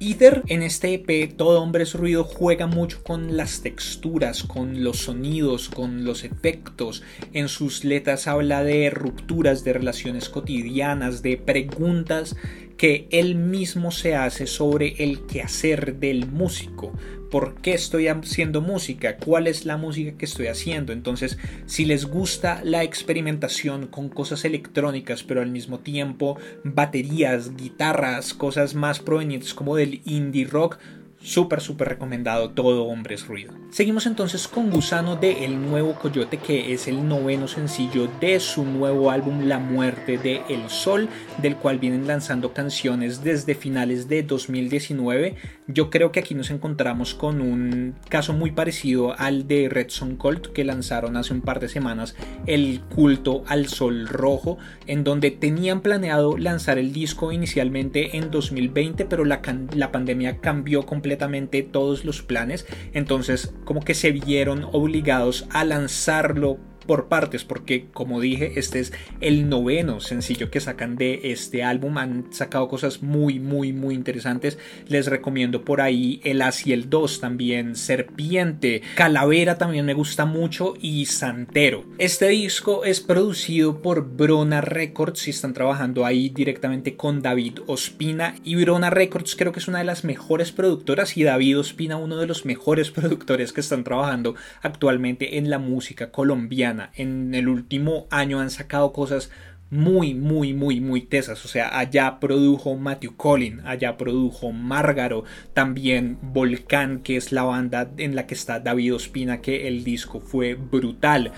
Ether 0.00 0.44
en 0.46 0.62
este 0.62 0.94
EP 0.94 1.36
Todo 1.36 1.60
Hombres 1.60 1.94
Ruido 1.94 2.22
juega 2.22 2.68
mucho 2.68 3.02
con 3.02 3.36
las 3.36 3.62
texturas, 3.62 4.44
con 4.44 4.84
los 4.84 4.98
sonidos, 4.98 5.68
con 5.68 6.04
los 6.04 6.22
efectos. 6.22 7.02
En 7.32 7.48
sus 7.48 7.82
letras 7.82 8.28
habla 8.28 8.62
de 8.62 8.90
rupturas 8.90 9.64
de 9.64 9.72
relaciones 9.72 10.28
cotidianas, 10.28 11.22
de 11.22 11.36
preguntas 11.36 12.36
que 12.78 13.08
él 13.10 13.34
mismo 13.34 13.90
se 13.90 14.14
hace 14.14 14.46
sobre 14.46 14.94
el 14.98 15.26
quehacer 15.26 15.96
del 15.96 16.26
músico. 16.26 16.92
¿Por 17.28 17.60
qué 17.60 17.74
estoy 17.74 18.08
haciendo 18.08 18.62
música? 18.62 19.16
¿Cuál 19.18 19.48
es 19.48 19.66
la 19.66 19.76
música 19.76 20.16
que 20.16 20.24
estoy 20.24 20.46
haciendo? 20.46 20.94
Entonces, 20.94 21.36
si 21.66 21.84
les 21.84 22.06
gusta 22.06 22.62
la 22.64 22.84
experimentación 22.84 23.88
con 23.88 24.08
cosas 24.08 24.46
electrónicas, 24.46 25.24
pero 25.24 25.42
al 25.42 25.50
mismo 25.50 25.80
tiempo 25.80 26.38
baterías, 26.64 27.54
guitarras, 27.56 28.32
cosas 28.32 28.74
más 28.74 29.00
provenientes 29.00 29.52
como 29.52 29.76
del 29.76 30.00
indie 30.06 30.46
rock, 30.46 30.78
Súper, 31.20 31.60
súper 31.60 31.88
recomendado, 31.88 32.50
todo 32.50 32.84
Hombres 32.84 33.26
Ruido. 33.26 33.52
Seguimos 33.70 34.06
entonces 34.06 34.46
con 34.46 34.70
Gusano 34.70 35.16
de 35.16 35.44
El 35.44 35.60
Nuevo 35.60 35.94
Coyote, 35.94 36.38
que 36.38 36.72
es 36.72 36.86
el 36.86 37.08
noveno 37.08 37.48
sencillo 37.48 38.08
de 38.20 38.38
su 38.38 38.64
nuevo 38.64 39.10
álbum 39.10 39.48
La 39.48 39.58
Muerte 39.58 40.16
de 40.16 40.42
El 40.48 40.70
Sol, 40.70 41.08
del 41.42 41.56
cual 41.56 41.78
vienen 41.78 42.06
lanzando 42.06 42.54
canciones 42.54 43.22
desde 43.24 43.56
finales 43.56 44.08
de 44.08 44.22
2019. 44.22 45.36
Yo 45.70 45.90
creo 45.90 46.12
que 46.12 46.20
aquí 46.20 46.34
nos 46.34 46.50
encontramos 46.50 47.12
con 47.12 47.42
un 47.42 47.94
caso 48.08 48.32
muy 48.32 48.52
parecido 48.52 49.14
al 49.18 49.46
de 49.46 49.68
Red 49.68 49.90
Son 49.90 50.16
Colt, 50.16 50.46
que 50.46 50.64
lanzaron 50.64 51.14
hace 51.18 51.34
un 51.34 51.42
par 51.42 51.60
de 51.60 51.68
semanas, 51.68 52.16
El 52.46 52.80
Culto 52.80 53.44
al 53.46 53.66
Sol 53.66 54.08
Rojo, 54.08 54.56
en 54.86 55.04
donde 55.04 55.30
tenían 55.30 55.82
planeado 55.82 56.38
lanzar 56.38 56.78
el 56.78 56.94
disco 56.94 57.32
inicialmente 57.32 58.16
en 58.16 58.30
2020, 58.30 59.04
pero 59.04 59.26
la, 59.26 59.42
la 59.74 59.92
pandemia 59.92 60.38
cambió 60.38 60.86
completamente 60.86 61.62
todos 61.62 62.06
los 62.06 62.22
planes, 62.22 62.66
entonces 62.94 63.52
como 63.66 63.82
que 63.82 63.92
se 63.92 64.10
vieron 64.10 64.66
obligados 64.72 65.46
a 65.50 65.66
lanzarlo 65.66 66.58
por 66.88 67.06
partes, 67.06 67.44
porque 67.44 67.86
como 67.92 68.18
dije, 68.20 68.54
este 68.56 68.80
es 68.80 68.92
el 69.20 69.48
noveno 69.48 70.00
sencillo 70.00 70.50
que 70.50 70.58
sacan 70.58 70.96
de 70.96 71.20
este 71.24 71.62
álbum. 71.62 71.98
Han 71.98 72.32
sacado 72.32 72.66
cosas 72.66 73.02
muy, 73.02 73.38
muy, 73.38 73.72
muy 73.74 73.94
interesantes. 73.94 74.58
Les 74.88 75.06
recomiendo 75.06 75.64
por 75.64 75.80
ahí 75.80 76.20
el 76.24 76.42
el 76.66 76.88
2 76.88 77.20
también, 77.20 77.76
Serpiente, 77.76 78.80
Calavera 78.94 79.58
también 79.58 79.84
me 79.84 79.92
gusta 79.92 80.24
mucho 80.24 80.74
y 80.80 81.04
Santero. 81.04 81.84
Este 81.98 82.28
disco 82.28 82.84
es 82.84 83.00
producido 83.00 83.82
por 83.82 84.16
Brona 84.16 84.62
Records 84.62 85.28
y 85.28 85.30
están 85.30 85.52
trabajando 85.52 86.06
ahí 86.06 86.30
directamente 86.30 86.96
con 86.96 87.20
David 87.20 87.58
Ospina. 87.66 88.36
Y 88.44 88.54
Brona 88.54 88.88
Records 88.88 89.36
creo 89.36 89.52
que 89.52 89.58
es 89.58 89.68
una 89.68 89.80
de 89.80 89.84
las 89.84 90.04
mejores 90.04 90.52
productoras 90.52 91.16
y 91.18 91.24
David 91.24 91.58
Ospina 91.58 91.98
uno 91.98 92.16
de 92.16 92.26
los 92.26 92.46
mejores 92.46 92.90
productores 92.92 93.52
que 93.52 93.60
están 93.60 93.84
trabajando 93.84 94.34
actualmente 94.62 95.36
en 95.36 95.50
la 95.50 95.58
música 95.58 96.10
colombiana 96.10 96.77
en 96.94 97.34
el 97.34 97.48
último 97.48 98.06
año 98.10 98.40
han 98.40 98.50
sacado 98.50 98.92
cosas 98.92 99.30
muy, 99.70 100.14
muy, 100.14 100.54
muy, 100.54 100.80
muy 100.80 101.02
tesas. 101.02 101.44
O 101.44 101.48
sea, 101.48 101.78
allá 101.78 102.20
produjo 102.20 102.76
Matthew 102.76 103.16
Collin, 103.16 103.60
allá 103.64 103.96
produjo 103.96 104.52
Márgaro, 104.52 105.24
también 105.52 106.18
Volcán, 106.22 107.00
que 107.00 107.16
es 107.16 107.32
la 107.32 107.42
banda 107.42 107.90
en 107.96 108.14
la 108.14 108.26
que 108.26 108.34
está 108.34 108.60
David 108.60 108.94
Ospina, 108.94 109.40
que 109.40 109.68
el 109.68 109.84
disco 109.84 110.20
fue 110.20 110.54
brutal. 110.54 111.32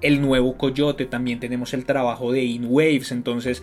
El 0.00 0.20
nuevo 0.20 0.56
Coyote, 0.56 1.06
también 1.06 1.38
tenemos 1.38 1.74
el 1.74 1.84
trabajo 1.84 2.32
de 2.32 2.42
In 2.42 2.66
Waves, 2.68 3.12
entonces 3.12 3.62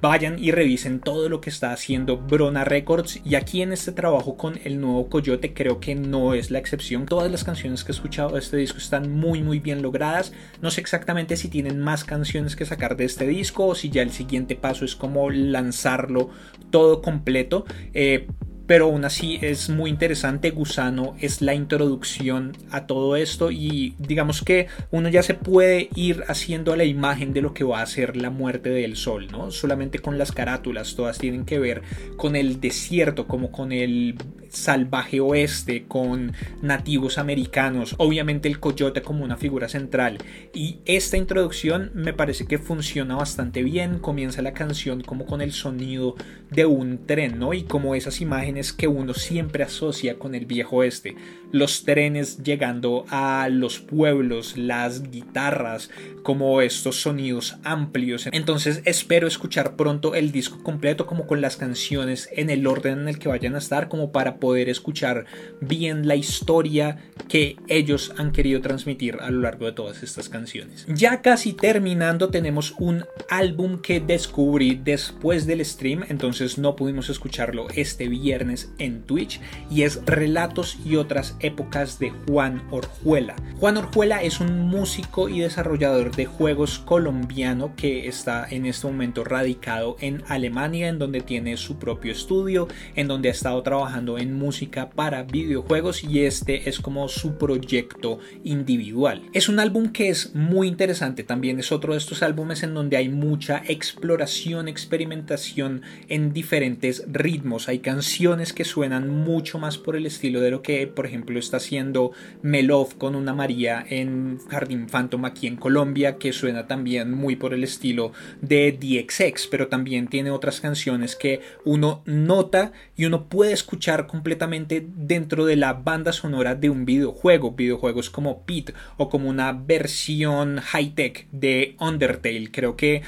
vayan 0.00 0.38
y 0.38 0.52
revisen 0.52 1.00
todo 1.00 1.28
lo 1.28 1.40
que 1.40 1.50
está 1.50 1.72
haciendo 1.72 2.16
Brona 2.16 2.64
Records 2.64 3.20
y 3.24 3.34
aquí 3.34 3.62
en 3.62 3.72
este 3.72 3.92
trabajo 3.92 4.36
con 4.36 4.60
el 4.64 4.80
nuevo 4.80 5.08
Coyote 5.08 5.52
creo 5.54 5.80
que 5.80 5.94
no 5.94 6.34
es 6.34 6.50
la 6.50 6.58
excepción. 6.58 7.06
Todas 7.06 7.30
las 7.30 7.44
canciones 7.44 7.84
que 7.84 7.92
he 7.92 7.94
escuchado 7.94 8.30
de 8.30 8.38
este 8.38 8.56
disco 8.56 8.78
están 8.78 9.10
muy 9.10 9.42
muy 9.42 9.58
bien 9.58 9.82
logradas. 9.82 10.32
No 10.62 10.70
sé 10.70 10.80
exactamente 10.80 11.36
si 11.36 11.48
tienen 11.48 11.80
más 11.80 12.04
canciones 12.04 12.54
que 12.54 12.64
sacar 12.64 12.96
de 12.96 13.04
este 13.04 13.26
disco 13.26 13.66
o 13.66 13.74
si 13.74 13.90
ya 13.90 14.02
el 14.02 14.10
siguiente 14.10 14.54
paso 14.54 14.84
es 14.84 14.94
como 14.94 15.30
lanzarlo 15.30 16.30
todo 16.70 17.02
completo. 17.02 17.64
Eh, 17.92 18.26
pero 18.68 18.84
aún 18.84 19.06
así 19.06 19.38
es 19.40 19.70
muy 19.70 19.88
interesante. 19.88 20.50
Gusano 20.50 21.16
es 21.20 21.40
la 21.40 21.54
introducción 21.54 22.54
a 22.70 22.86
todo 22.86 23.16
esto 23.16 23.50
y 23.50 23.94
digamos 23.98 24.42
que 24.42 24.66
uno 24.90 25.08
ya 25.08 25.22
se 25.22 25.32
puede 25.32 25.88
ir 25.94 26.22
haciendo 26.28 26.76
la 26.76 26.84
imagen 26.84 27.32
de 27.32 27.40
lo 27.40 27.54
que 27.54 27.64
va 27.64 27.80
a 27.80 27.86
ser 27.86 28.14
la 28.18 28.28
muerte 28.28 28.68
del 28.68 28.96
sol, 28.96 29.28
¿no? 29.32 29.50
Solamente 29.50 30.00
con 30.00 30.18
las 30.18 30.32
carátulas, 30.32 30.94
todas 30.94 31.16
tienen 31.16 31.46
que 31.46 31.58
ver 31.58 31.80
con 32.18 32.36
el 32.36 32.60
desierto, 32.60 33.26
como 33.26 33.50
con 33.50 33.72
el 33.72 34.16
salvaje 34.50 35.20
oeste, 35.20 35.84
con 35.86 36.32
nativos 36.62 37.18
americanos, 37.18 37.94
obviamente 37.98 38.48
el 38.48 38.60
coyote 38.60 39.02
como 39.02 39.24
una 39.24 39.36
figura 39.36 39.68
central. 39.68 40.18
Y 40.52 40.78
esta 40.84 41.16
introducción 41.16 41.90
me 41.94 42.12
parece 42.12 42.46
que 42.46 42.58
funciona 42.58 43.16
bastante 43.16 43.62
bien. 43.62 43.98
Comienza 43.98 44.42
la 44.42 44.52
canción 44.52 45.02
como 45.02 45.26
con 45.26 45.40
el 45.40 45.52
sonido 45.52 46.16
de 46.50 46.66
un 46.66 47.06
tren, 47.06 47.38
¿no? 47.38 47.54
Y 47.54 47.62
como 47.62 47.94
esas 47.94 48.20
imágenes 48.20 48.57
que 48.72 48.88
uno 48.88 49.14
siempre 49.14 49.62
asocia 49.62 50.18
con 50.18 50.34
el 50.34 50.46
viejo 50.46 50.76
oeste. 50.76 51.16
Los 51.52 51.84
trenes 51.84 52.42
llegando 52.42 53.04
a 53.10 53.48
los 53.50 53.78
pueblos, 53.78 54.56
las 54.56 55.10
guitarras, 55.10 55.90
como 56.22 56.60
estos 56.60 57.00
sonidos 57.00 57.56
amplios. 57.64 58.28
Entonces 58.32 58.82
espero 58.84 59.26
escuchar 59.26 59.76
pronto 59.76 60.14
el 60.14 60.30
disco 60.30 60.62
completo 60.62 61.06
como 61.06 61.26
con 61.26 61.40
las 61.40 61.56
canciones 61.56 62.28
en 62.32 62.50
el 62.50 62.66
orden 62.66 63.00
en 63.00 63.08
el 63.08 63.18
que 63.18 63.28
vayan 63.28 63.54
a 63.54 63.58
estar 63.58 63.88
como 63.88 64.12
para 64.12 64.36
poder 64.36 64.68
escuchar 64.68 65.24
bien 65.62 66.06
la 66.06 66.16
historia 66.16 66.98
que 67.28 67.56
ellos 67.68 68.12
han 68.18 68.32
querido 68.32 68.60
transmitir 68.60 69.16
a 69.20 69.30
lo 69.30 69.40
largo 69.40 69.64
de 69.64 69.72
todas 69.72 70.02
estas 70.02 70.28
canciones. 70.28 70.86
Ya 70.88 71.22
casi 71.22 71.54
terminando 71.54 72.28
tenemos 72.28 72.74
un 72.78 73.04
álbum 73.30 73.80
que 73.80 74.00
descubrí 74.00 74.80
después 74.84 75.46
del 75.46 75.64
stream, 75.64 76.04
entonces 76.08 76.58
no 76.58 76.76
pudimos 76.76 77.08
escucharlo 77.08 77.68
este 77.74 78.08
viernes 78.08 78.70
en 78.78 79.02
Twitch 79.02 79.40
y 79.70 79.82
es 79.82 80.04
Relatos 80.04 80.78
y 80.84 80.96
otras 80.96 81.36
épocas 81.40 81.98
de 81.98 82.10
Juan 82.26 82.62
Orjuela. 82.70 83.36
Juan 83.58 83.76
Orjuela 83.76 84.22
es 84.22 84.40
un 84.40 84.68
músico 84.68 85.28
y 85.28 85.40
desarrollador 85.40 86.14
de 86.14 86.26
juegos 86.26 86.78
colombiano 86.78 87.74
que 87.76 88.06
está 88.08 88.46
en 88.48 88.66
este 88.66 88.86
momento 88.86 89.24
radicado 89.24 89.96
en 90.00 90.22
Alemania 90.28 90.88
en 90.88 90.98
donde 90.98 91.20
tiene 91.20 91.56
su 91.56 91.78
propio 91.78 92.12
estudio, 92.12 92.68
en 92.94 93.08
donde 93.08 93.28
ha 93.28 93.32
estado 93.32 93.62
trabajando 93.62 94.18
en 94.18 94.34
música 94.34 94.90
para 94.90 95.22
videojuegos 95.22 96.04
y 96.04 96.24
este 96.24 96.68
es 96.68 96.80
como 96.80 97.08
su 97.08 97.36
proyecto 97.36 98.18
individual. 98.44 99.22
Es 99.32 99.48
un 99.48 99.60
álbum 99.60 99.90
que 99.90 100.08
es 100.08 100.34
muy 100.34 100.68
interesante, 100.68 101.24
también 101.24 101.58
es 101.58 101.72
otro 101.72 101.92
de 101.92 101.98
estos 101.98 102.22
álbumes 102.22 102.62
en 102.62 102.74
donde 102.74 102.96
hay 102.96 103.08
mucha 103.08 103.62
exploración, 103.66 104.68
experimentación 104.68 105.82
en 106.08 106.32
diferentes 106.32 107.04
ritmos, 107.10 107.68
hay 107.68 107.80
canciones 107.80 108.52
que 108.52 108.64
suenan 108.64 109.08
mucho 109.08 109.58
más 109.58 109.78
por 109.78 109.96
el 109.96 110.06
estilo 110.06 110.40
de 110.40 110.50
lo 110.50 110.62
que, 110.62 110.86
por 110.86 111.06
ejemplo, 111.06 111.27
está 111.36 111.58
haciendo 111.58 112.12
Melov 112.42 112.96
con 112.96 113.14
una 113.14 113.34
María 113.34 113.84
en 113.88 114.38
Jardín 114.48 114.86
Phantom 114.86 115.24
aquí 115.24 115.46
en 115.46 115.56
Colombia, 115.56 116.16
que 116.16 116.32
suena 116.32 116.66
también 116.66 117.12
muy 117.12 117.36
por 117.36 117.52
el 117.52 117.64
estilo 117.64 118.12
de 118.40 118.72
DXX, 118.72 119.48
pero 119.48 119.68
también 119.68 120.08
tiene 120.08 120.30
otras 120.30 120.60
canciones 120.60 121.16
que 121.16 121.40
uno 121.64 122.02
nota 122.06 122.72
y 122.96 123.04
uno 123.04 123.28
puede 123.28 123.52
escuchar 123.52 124.06
completamente 124.06 124.86
dentro 124.96 125.44
de 125.44 125.56
la 125.56 125.72
banda 125.74 126.12
sonora 126.12 126.54
de 126.54 126.70
un 126.70 126.84
videojuego, 126.84 127.52
videojuegos 127.52 128.10
como 128.10 128.44
Pit 128.44 128.70
o 128.96 129.08
como 129.08 129.28
una 129.28 129.52
versión 129.52 130.58
high-tech 130.58 131.28
de 131.32 131.76
Undertale. 131.80 132.50
Creo 132.50 132.76
que 132.76 133.02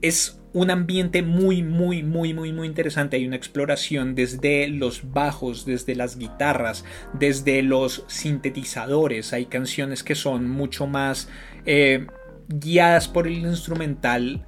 es 0.00 0.40
un 0.56 0.70
ambiente 0.70 1.22
muy, 1.22 1.62
muy, 1.62 2.02
muy, 2.02 2.32
muy, 2.32 2.50
muy 2.50 2.66
interesante. 2.66 3.18
Hay 3.18 3.26
una 3.26 3.36
exploración 3.36 4.14
desde 4.14 4.68
los 4.68 5.12
bajos, 5.12 5.66
desde 5.66 5.94
las 5.94 6.16
guitarras, 6.16 6.82
desde 7.12 7.62
los 7.62 8.04
sintetizadores. 8.06 9.34
Hay 9.34 9.44
canciones 9.44 10.02
que 10.02 10.14
son 10.14 10.48
mucho 10.48 10.86
más 10.86 11.28
eh, 11.66 12.06
guiadas 12.48 13.06
por 13.06 13.26
el 13.26 13.34
instrumental 13.40 14.46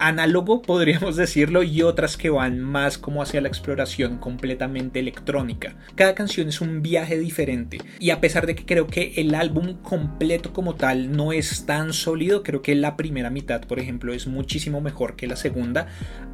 análogo, 0.00 0.62
podríamos 0.62 1.14
decirlo, 1.16 1.62
y 1.62 1.82
otras 1.82 2.16
que 2.16 2.30
van 2.30 2.58
más 2.60 2.98
como 2.98 3.22
hacia 3.22 3.40
la 3.40 3.48
exploración 3.48 4.16
completamente 4.18 4.98
electrónica. 4.98 5.76
Cada 5.94 6.14
canción 6.14 6.48
es 6.48 6.60
un 6.60 6.82
viaje 6.82 7.18
diferente 7.18 7.78
y 7.98 8.10
a 8.10 8.20
pesar 8.20 8.46
de 8.46 8.54
que 8.54 8.64
creo 8.64 8.86
que 8.86 9.12
el 9.16 9.34
álbum 9.34 9.74
completo 9.82 10.52
como 10.52 10.74
tal 10.74 11.12
no 11.12 11.32
es 11.32 11.66
tan 11.66 11.92
sólido, 11.92 12.42
creo 12.42 12.62
que 12.62 12.74
la 12.74 12.96
primera 12.96 13.30
mitad, 13.30 13.60
por 13.62 13.78
ejemplo, 13.78 14.12
es 14.12 14.26
muchísimo 14.26 14.80
mejor 14.80 15.16
que 15.16 15.26
la 15.26 15.36
segunda, 15.36 15.86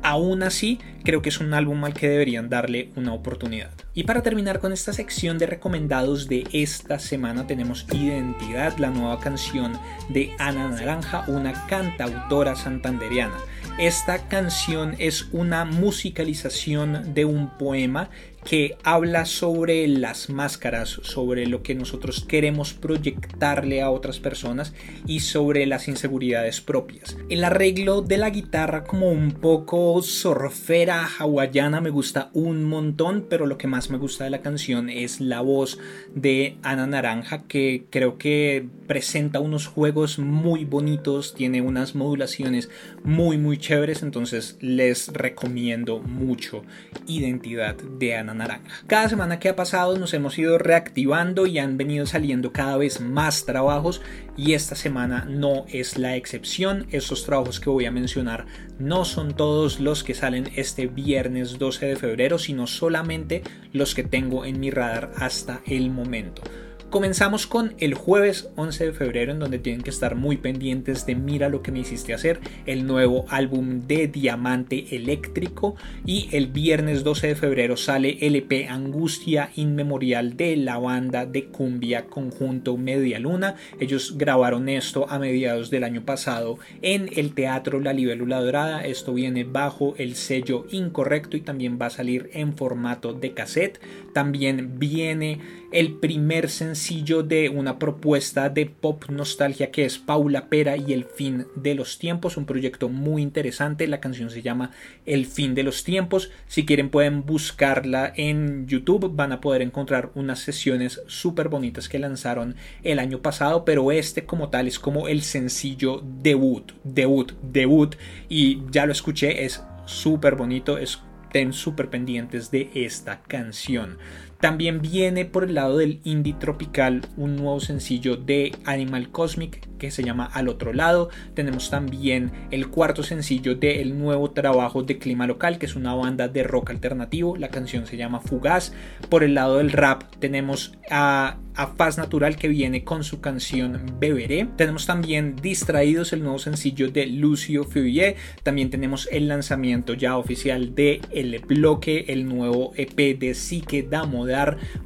aún 0.03 0.43
así 0.43 0.79
creo 1.05 1.21
que 1.21 1.29
es 1.29 1.41
un 1.41 1.53
álbum 1.53 1.85
al 1.85 1.95
que 1.95 2.09
deberían 2.09 2.49
darle 2.49 2.91
una 2.97 3.13
oportunidad. 3.13 3.71
Y 3.95 4.05
para 4.05 4.23
terminar 4.23 4.61
con 4.61 4.73
esta 4.73 4.93
sección 4.93 5.39
de 5.39 5.47
recomendados 5.47 6.29
de 6.29 6.47
esta 6.53 6.99
semana 6.99 7.47
tenemos 7.47 7.87
Identidad, 7.93 8.77
la 8.79 8.91
nueva 8.91 9.19
canción 9.21 9.73
de 10.09 10.33
Ana 10.39 10.69
Naranja, 10.69 11.25
una 11.29 11.67
cantautora 11.67 12.55
santanderiana. 12.55 13.37
Esta 13.79 14.27
canción 14.27 14.97
es 14.99 15.27
una 15.33 15.67
musicalización 15.67 17.13
de 17.13 17.27
un 17.27 17.51
poema 17.59 18.09
que 18.47 18.79
habla 18.85 19.25
sobre 19.25 19.89
las 19.89 20.31
máscaras, 20.31 21.01
sobre 21.03 21.49
lo 21.49 21.65
que 21.65 21.75
nosotros 21.75 22.25
queremos 22.25 22.75
proyectarle 22.75 23.83
a 23.83 23.91
otras 23.91 24.21
personas 24.21 24.73
y 25.05 25.21
sobre 25.21 25.67
las 25.67 25.89
inseguridades 25.89 26.61
propias. 26.61 27.17
El 27.29 27.43
arreglo 27.43 28.03
de 28.03 28.19
la 28.19 28.31
guitarra 28.31 28.85
como 28.85 29.11
un 29.11 29.33
poco 29.33 30.01
sorfera 30.01 31.09
hawaiana 31.19 31.81
me 31.81 31.91
gusta 31.91 32.31
un 32.35 32.63
montón, 32.63 33.27
pero 33.29 33.47
lo 33.47 33.59
que 33.59 33.67
más 33.67 33.91
me 33.91 33.99
gusta 33.99 34.23
de 34.23 34.31
la 34.31 34.43
canción 34.43 34.91
es 34.91 35.21
la 35.21 35.41
voz 35.41 35.79
de 36.15 36.57
Ana 36.63 36.87
Naranja 36.87 37.49
que 37.49 37.87
creo 37.91 38.17
que 38.17 38.65
presenta 38.87 39.41
unos 39.41 39.67
juegos 39.67 40.21
muy 40.21 40.65
bonitos, 40.65 41.35
tiene 41.35 41.63
unas 41.63 41.97
modulaciones 41.97 42.71
muy 43.03 43.39
muy 43.39 43.59
chéveres, 43.59 44.05
entonces 44.05 44.57
les 44.61 45.09
recomiendo 45.09 45.99
mucho 45.99 46.63
Identidad 47.09 47.75
de 47.75 48.15
Ana 48.15 48.36
naranja. 48.37 48.65
Cada 48.87 49.09
semana 49.09 49.39
que 49.39 49.49
ha 49.49 49.57
pasado 49.57 49.99
nos 49.99 50.15
hemos 50.15 50.39
ido 50.39 50.59
reactivando 50.59 51.47
y 51.47 51.59
han 51.59 51.77
venido 51.77 52.07
saliendo 52.07 52.53
cada 52.53 52.77
vez 52.77 53.01
más 53.01 53.45
trabajos 53.45 54.03
y 54.37 54.53
esta 54.53 54.75
semana 54.75 55.27
no 55.29 55.65
es 55.69 55.99
la 55.99 56.17
excepción. 56.17 56.87
Estos 56.91 57.25
trabajos 57.25 57.59
que 57.61 57.71
voy 57.71 57.87
a 57.87 57.91
mencionar 57.91 58.47
no 58.79 59.05
son 59.05 59.35
todos 59.35 59.81
los 59.81 60.05
que 60.05 60.15
salen 60.15 60.51
este 60.57 60.87
viernes 60.87 61.59
12 61.59 61.87
de 61.87 61.97
febrero, 61.97 62.39
sino 62.39 62.67
solamente 62.67 63.43
los 63.73 63.95
que 63.95 64.05
tengo 64.05 64.45
en 64.45 64.61
mi 64.61 64.71
radar 64.71 65.13
hasta 65.17 65.63
el 65.67 65.91
momento. 65.91 66.43
Comenzamos 66.91 67.49
con 67.49 67.75
el 67.79 67.95
jueves 67.95 68.49
11 68.55 68.87
de 68.87 68.93
febrero 68.93 69.33
en 69.33 69.41
donde 69.41 69.59
tienen 69.59 69.83
que 69.83 69.91
estar 69.91 70.15
muy 70.15 70.37
pendientes 70.37 71.05
de 71.05 71.17
Mira 71.17 71.49
lo 71.49 71.61
que 71.61 71.73
me 71.73 71.81
hiciste 71.81 72.15
hacer, 72.15 72.39
el 72.65 72.87
nuevo 72.87 73.25
álbum 73.29 73.89
de 73.89 74.07
Diamante 74.07 74.95
Eléctrico 74.95 75.75
y 76.07 76.29
el 76.31 76.47
viernes 76.47 77.03
12 77.03 77.27
de 77.27 77.35
febrero 77.35 77.77
sale 77.77 78.19
LP 78.21 78.69
Angustia 78.69 79.51
Inmemorial 79.57 80.37
de 80.37 80.55
la 80.55 80.79
banda 80.79 81.27
de 81.27 81.47
cumbia 81.47 82.07
conjunto 82.07 82.77
Media 82.77 83.19
Luna. 83.19 83.57
Ellos 83.81 84.17
grabaron 84.17 84.69
esto 84.69 85.11
a 85.11 85.19
mediados 85.19 85.71
del 85.71 85.83
año 85.83 86.05
pasado 86.05 86.61
en 86.83 87.11
el 87.17 87.35
Teatro 87.35 87.81
La 87.81 87.95
Libélula 87.95 88.41
Dorada. 88.41 88.87
Esto 88.87 89.13
viene 89.13 89.43
bajo 89.43 89.97
el 89.99 90.15
sello 90.15 90.67
incorrecto 90.71 91.37
y 91.37 91.41
también 91.41 91.79
va 91.83 91.87
a 91.87 91.91
salir 91.91 92.31
en 92.33 92.57
formato 92.57 93.13
de 93.13 93.35
cassette. 93.35 93.81
También 94.13 94.79
viene 94.79 95.41
el 95.73 95.95
primer 95.95 96.49
sencillo 96.49 97.23
de 97.23 97.49
una 97.49 97.79
propuesta 97.79 98.49
de 98.49 98.67
pop 98.67 99.05
nostalgia 99.09 99.71
que 99.71 99.85
es 99.85 99.99
Paula 99.99 100.49
Pera 100.49 100.77
y 100.77 100.93
el 100.93 101.05
fin 101.05 101.47
de 101.55 101.75
los 101.75 101.99
tiempos, 101.99 102.37
un 102.37 102.47
proyecto 102.47 102.89
muy 102.89 103.23
interesante, 103.23 103.87
la 103.87 104.01
canción 104.01 104.31
se 104.31 104.43
llama 104.43 104.71
El 105.05 105.27
fin 105.27 105.55
de 105.55 105.63
los 105.63 105.85
tiempos, 105.85 106.31
si 106.47 106.65
quieren 106.65 106.91
pueden 106.91 107.25
buscarla 107.27 108.13
en 108.17 108.67
YouTube, 108.67 109.15
van 109.15 109.33
a 109.33 109.41
poder 109.41 109.63
encontrar 109.63 110.11
unas 110.15 110.39
sesiones 110.41 111.03
súper 111.07 111.49
bonitas 111.49 111.89
que 111.89 111.99
lanzaron 111.99 112.57
el 112.83 112.99
año 112.99 113.21
pasado, 113.21 113.65
pero 113.65 113.93
este 113.93 114.25
como 114.25 114.49
tal 114.51 114.69
es 114.69 114.79
como 114.79 115.09
el 115.09 115.23
sencillo 115.23 116.03
debut, 116.23 116.73
debut, 116.85 117.33
debut. 117.43 117.97
Y 118.29 118.63
ya 118.71 118.87
lo 118.87 118.93
escuché, 118.93 119.45
es 119.45 119.63
súper 119.87 120.37
bonito, 120.37 120.79
estén 120.79 121.53
súper 121.53 121.91
pendientes 121.91 122.51
de 122.51 122.71
esta 122.75 123.23
canción. 123.23 123.99
También 124.41 124.83
viene 124.83 125.25
por 125.25 125.45
el 125.45 125.55
lado 125.55 125.79
del 125.79 126.01
indie 126.05 126.35
tropical 126.35 127.03
un 127.17 127.37
nuevo 127.37 127.61
sencillo 127.61 128.17
de 128.17 128.53
Animal 128.65 129.11
Cosmic 129.11 129.67
que 129.79 129.91
se 129.91 130.03
llama 130.03 130.27
Al 130.33 130.49
otro 130.49 130.73
lado. 130.73 131.11
Tenemos 131.35 131.71
también 131.71 132.33
el 132.51 132.69
cuarto 132.69 133.03
sencillo 133.03 133.55
del 133.55 133.99
nuevo 133.99 134.31
trabajo 134.31 134.83
de 134.83 134.99
Clima 134.99 135.27
Local, 135.27 135.59
que 135.59 135.67
es 135.67 135.77
una 135.77 135.95
banda 135.95 136.29
de 136.29 136.43
rock 136.43 136.71
alternativo. 136.71 137.37
La 137.37 137.49
canción 137.49 137.87
se 137.87 137.97
llama 137.97 138.21
Fugaz. 138.21 138.73
Por 139.09 139.23
el 139.23 139.35
lado 139.35 139.59
del 139.59 139.73
rap 139.73 140.05
tenemos 140.19 140.75
a, 140.91 141.39
a 141.55 141.67
Faz 141.69 141.99
Natural 141.99 142.37
que 142.37 142.49
viene 142.49 142.85
con 142.85 143.05
su 143.05 143.21
canción 143.21 143.81
Beberé. 143.99 144.49
Tenemos 144.57 144.87
también 144.87 145.37
Distraídos, 145.37 146.13
el 146.13 146.23
nuevo 146.23 146.39
sencillo 146.39 146.91
de 146.91 147.07
Lucio 147.07 147.65
Feuillet. 147.65 148.17
También 148.43 148.71
tenemos 148.71 149.09
el 149.13 149.29
lanzamiento 149.29 149.95
ya 149.95 150.17
oficial 150.17 150.75
de 150.75 151.01
El 151.11 151.39
Bloque, 151.41 152.07
el 152.09 152.27
nuevo 152.27 152.73
EP 152.77 153.19
de 153.19 153.35
Sique 153.35 153.83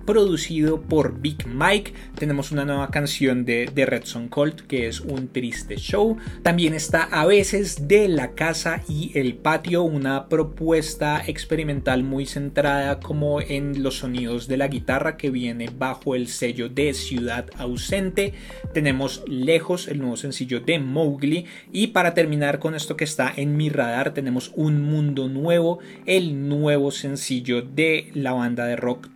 Producido 0.07 0.83
por 0.83 1.21
Big 1.21 1.47
Mike. 1.47 1.95
Tenemos 2.17 2.53
una 2.53 2.65
nueva 2.65 2.91
canción 2.91 3.45
de, 3.45 3.71
de 3.73 3.87
Redson 3.87 4.29
Colt 4.29 4.63
que 4.63 4.87
es 4.87 5.01
un 5.01 5.29
triste 5.29 5.77
show. 5.77 6.17
También 6.43 6.75
está 6.75 7.05
a 7.05 7.27
veces 7.27 7.89
de 7.89 8.09
la 8.09 8.33
casa 8.33 8.83
y 8.89 9.13
el 9.19 9.35
patio, 9.35 9.83
una 9.83 10.29
propuesta 10.29 11.23
experimental 11.27 12.03
muy 12.03 12.27
centrada 12.27 13.01
como 13.01 13.41
en 13.41 13.83
los 13.83 13.99
sonidos 13.99 14.49
de 14.49 14.57
la 14.57 14.69
guitarra 14.69 15.17
que 15.17 15.31
viene 15.31 15.71
bajo 15.77 16.15
el 16.15 16.29
sello 16.29 16.69
de 16.69 16.95
Ciudad 16.95 17.47
Ausente. 17.57 18.35
Tenemos 18.73 19.23
Lejos, 19.27 19.89
el 19.89 19.99
nuevo 19.99 20.17
sencillo 20.17 20.61
de 20.61 20.79
Mowgli. 20.79 21.47
Y 21.73 21.89
para 21.89 22.15
terminar 22.15 22.59
con 22.59 22.75
esto 22.75 22.97
que 22.97 23.05
está 23.05 23.33
en 23.35 23.57
mi 23.57 23.69
radar, 23.69 24.13
tenemos 24.15 24.53
Un 24.55 24.83
Mundo 24.83 25.29
Nuevo, 25.29 25.79
el 26.07 26.49
nuevo 26.49 26.91
sencillo 26.91 27.63
de 27.63 28.11
la 28.15 28.33
banda 28.33 28.67
de 28.67 28.77
rock 28.77 29.09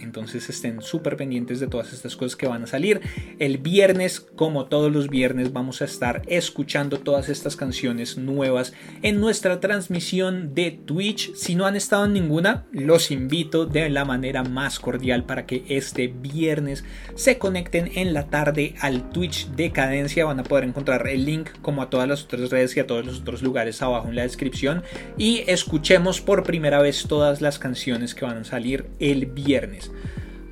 Entonces 0.00 0.48
estén 0.48 0.80
súper 0.82 1.16
pendientes 1.16 1.60
de 1.60 1.66
todas 1.66 1.92
estas 1.92 2.16
cosas 2.16 2.36
que 2.36 2.46
van 2.46 2.62
a 2.62 2.66
salir. 2.66 3.00
El 3.38 3.58
viernes, 3.58 4.20
como 4.20 4.66
todos 4.66 4.92
los 4.92 5.08
viernes, 5.08 5.52
vamos 5.52 5.82
a 5.82 5.84
estar 5.84 6.22
escuchando 6.26 7.00
todas 7.00 7.28
estas 7.28 7.56
canciones 7.56 8.16
nuevas 8.16 8.72
en 9.02 9.20
nuestra 9.20 9.60
transmisión 9.60 10.54
de 10.54 10.70
Twitch. 10.70 11.34
Si 11.34 11.54
no 11.54 11.66
han 11.66 11.76
estado 11.76 12.04
en 12.04 12.12
ninguna, 12.12 12.66
los 12.72 13.10
invito 13.10 13.66
de 13.66 13.90
la 13.90 14.04
manera 14.04 14.44
más 14.44 14.78
cordial 14.78 15.24
para 15.24 15.46
que 15.46 15.64
este 15.68 16.06
viernes 16.08 16.84
se 17.14 17.38
conecten 17.38 17.90
en 17.94 18.14
la 18.14 18.28
tarde 18.28 18.74
al 18.80 19.10
Twitch 19.10 19.48
de 19.50 19.72
Cadencia. 19.72 20.24
Van 20.24 20.40
a 20.40 20.44
poder 20.44 20.64
encontrar 20.64 21.06
el 21.08 21.24
link 21.24 21.50
como 21.62 21.82
a 21.82 21.90
todas 21.90 22.08
las 22.08 22.24
otras 22.24 22.50
redes 22.50 22.76
y 22.76 22.80
a 22.80 22.86
todos 22.86 23.04
los 23.04 23.20
otros 23.20 23.42
lugares 23.42 23.82
abajo 23.82 24.08
en 24.08 24.16
la 24.16 24.22
descripción. 24.22 24.82
Y 25.16 25.42
escuchemos 25.46 26.20
por 26.20 26.44
primera 26.44 26.80
vez 26.80 27.06
todas 27.08 27.40
las 27.40 27.58
canciones 27.58 28.14
que 28.14 28.24
van 28.24 28.38
a 28.38 28.44
salir 28.44 28.86
el 29.00 29.26
viernes 29.26 29.47
viernes. 29.48 29.90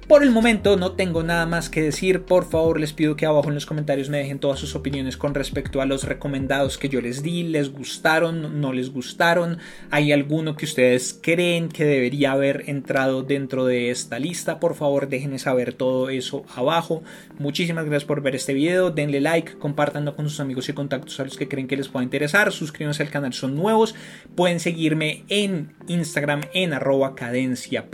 Por 0.09 0.23
el 0.23 0.31
momento 0.31 0.77
no 0.77 0.93
tengo 0.93 1.25
nada 1.25 1.47
más 1.47 1.69
que 1.69 1.83
decir, 1.83 2.23
por 2.23 2.49
favor 2.49 2.79
les 2.79 2.93
pido 2.93 3.17
que 3.17 3.27
abajo 3.27 3.49
en 3.49 3.57
los 3.57 3.67
comentarios 3.67 4.09
me 4.09 4.19
dejen 4.19 4.39
todas 4.39 4.61
sus 4.61 4.77
opiniones 4.77 5.17
con 5.17 5.35
respecto 5.35 5.81
a 5.81 5.87
los 5.87 6.05
recomendados 6.05 6.79
que 6.79 6.89
yo 6.89 7.01
les 7.01 7.25
di, 7.25 7.43
les 7.43 7.73
gustaron, 7.73 8.61
no 8.61 8.73
les 8.73 8.93
gustaron, 8.93 9.59
hay 9.91 10.13
alguno 10.13 10.55
que 10.55 10.65
ustedes 10.65 11.19
creen 11.21 11.69
que 11.69 11.85
debería 11.85 12.31
haber 12.31 12.71
entrado 12.71 13.25
dentro 13.25 13.67
de 13.67 13.91
esta 13.91 14.21
lista, 14.21 14.61
por 14.61 14.77
favor 14.77 15.09
déjenme 15.09 15.41
saber 15.41 15.73
todo 15.73 16.09
eso 16.09 16.45
abajo. 16.55 17.03
Muchísimas 17.41 17.85
gracias 17.87 18.05
por 18.05 18.23
ver 18.23 18.37
este 18.37 18.55
video, 18.55 18.93
denle 18.93 19.21
like, 19.21 19.59
compártanlo 19.59 20.15
con 20.15 20.31
sus 20.31 20.39
amigos 20.39 20.69
y 20.69 20.73
contactos 20.73 21.19
a 21.19 21.25
los 21.25 21.37
que 21.37 21.49
creen 21.49 21.67
que 21.67 21.77
les 21.77 21.89
pueda 21.89 22.05
interesar, 22.05 22.53
suscríbanse 22.53 23.03
al 23.03 23.11
canal, 23.11 23.33
son 23.33 23.57
nuevos, 23.57 23.97
pueden 24.37 24.61
seguirme 24.61 25.25
en 25.29 25.75
Instagram 25.89 26.43
en 26.55 26.75
arroba 26.75 27.17
cadencia 27.17 27.87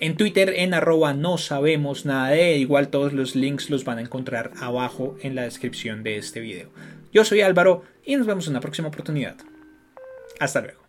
en 0.00 0.16
Twitter 0.16 0.54
en 0.56 0.72
arroba 0.72 1.12
no 1.12 1.38
sabemos 1.56 2.04
nada 2.04 2.28
de, 2.28 2.58
igual 2.58 2.88
todos 2.88 3.14
los 3.14 3.34
links 3.34 3.70
los 3.70 3.82
van 3.82 3.96
a 3.96 4.02
encontrar 4.02 4.50
abajo 4.60 5.16
en 5.22 5.34
la 5.34 5.44
descripción 5.44 6.02
de 6.02 6.18
este 6.18 6.40
video. 6.40 6.68
Yo 7.14 7.24
soy 7.24 7.40
Álvaro 7.40 7.82
y 8.04 8.14
nos 8.16 8.26
vemos 8.26 8.46
en 8.46 8.52
una 8.52 8.60
próxima 8.60 8.88
oportunidad. 8.88 9.36
Hasta 10.38 10.60
luego. 10.60 10.85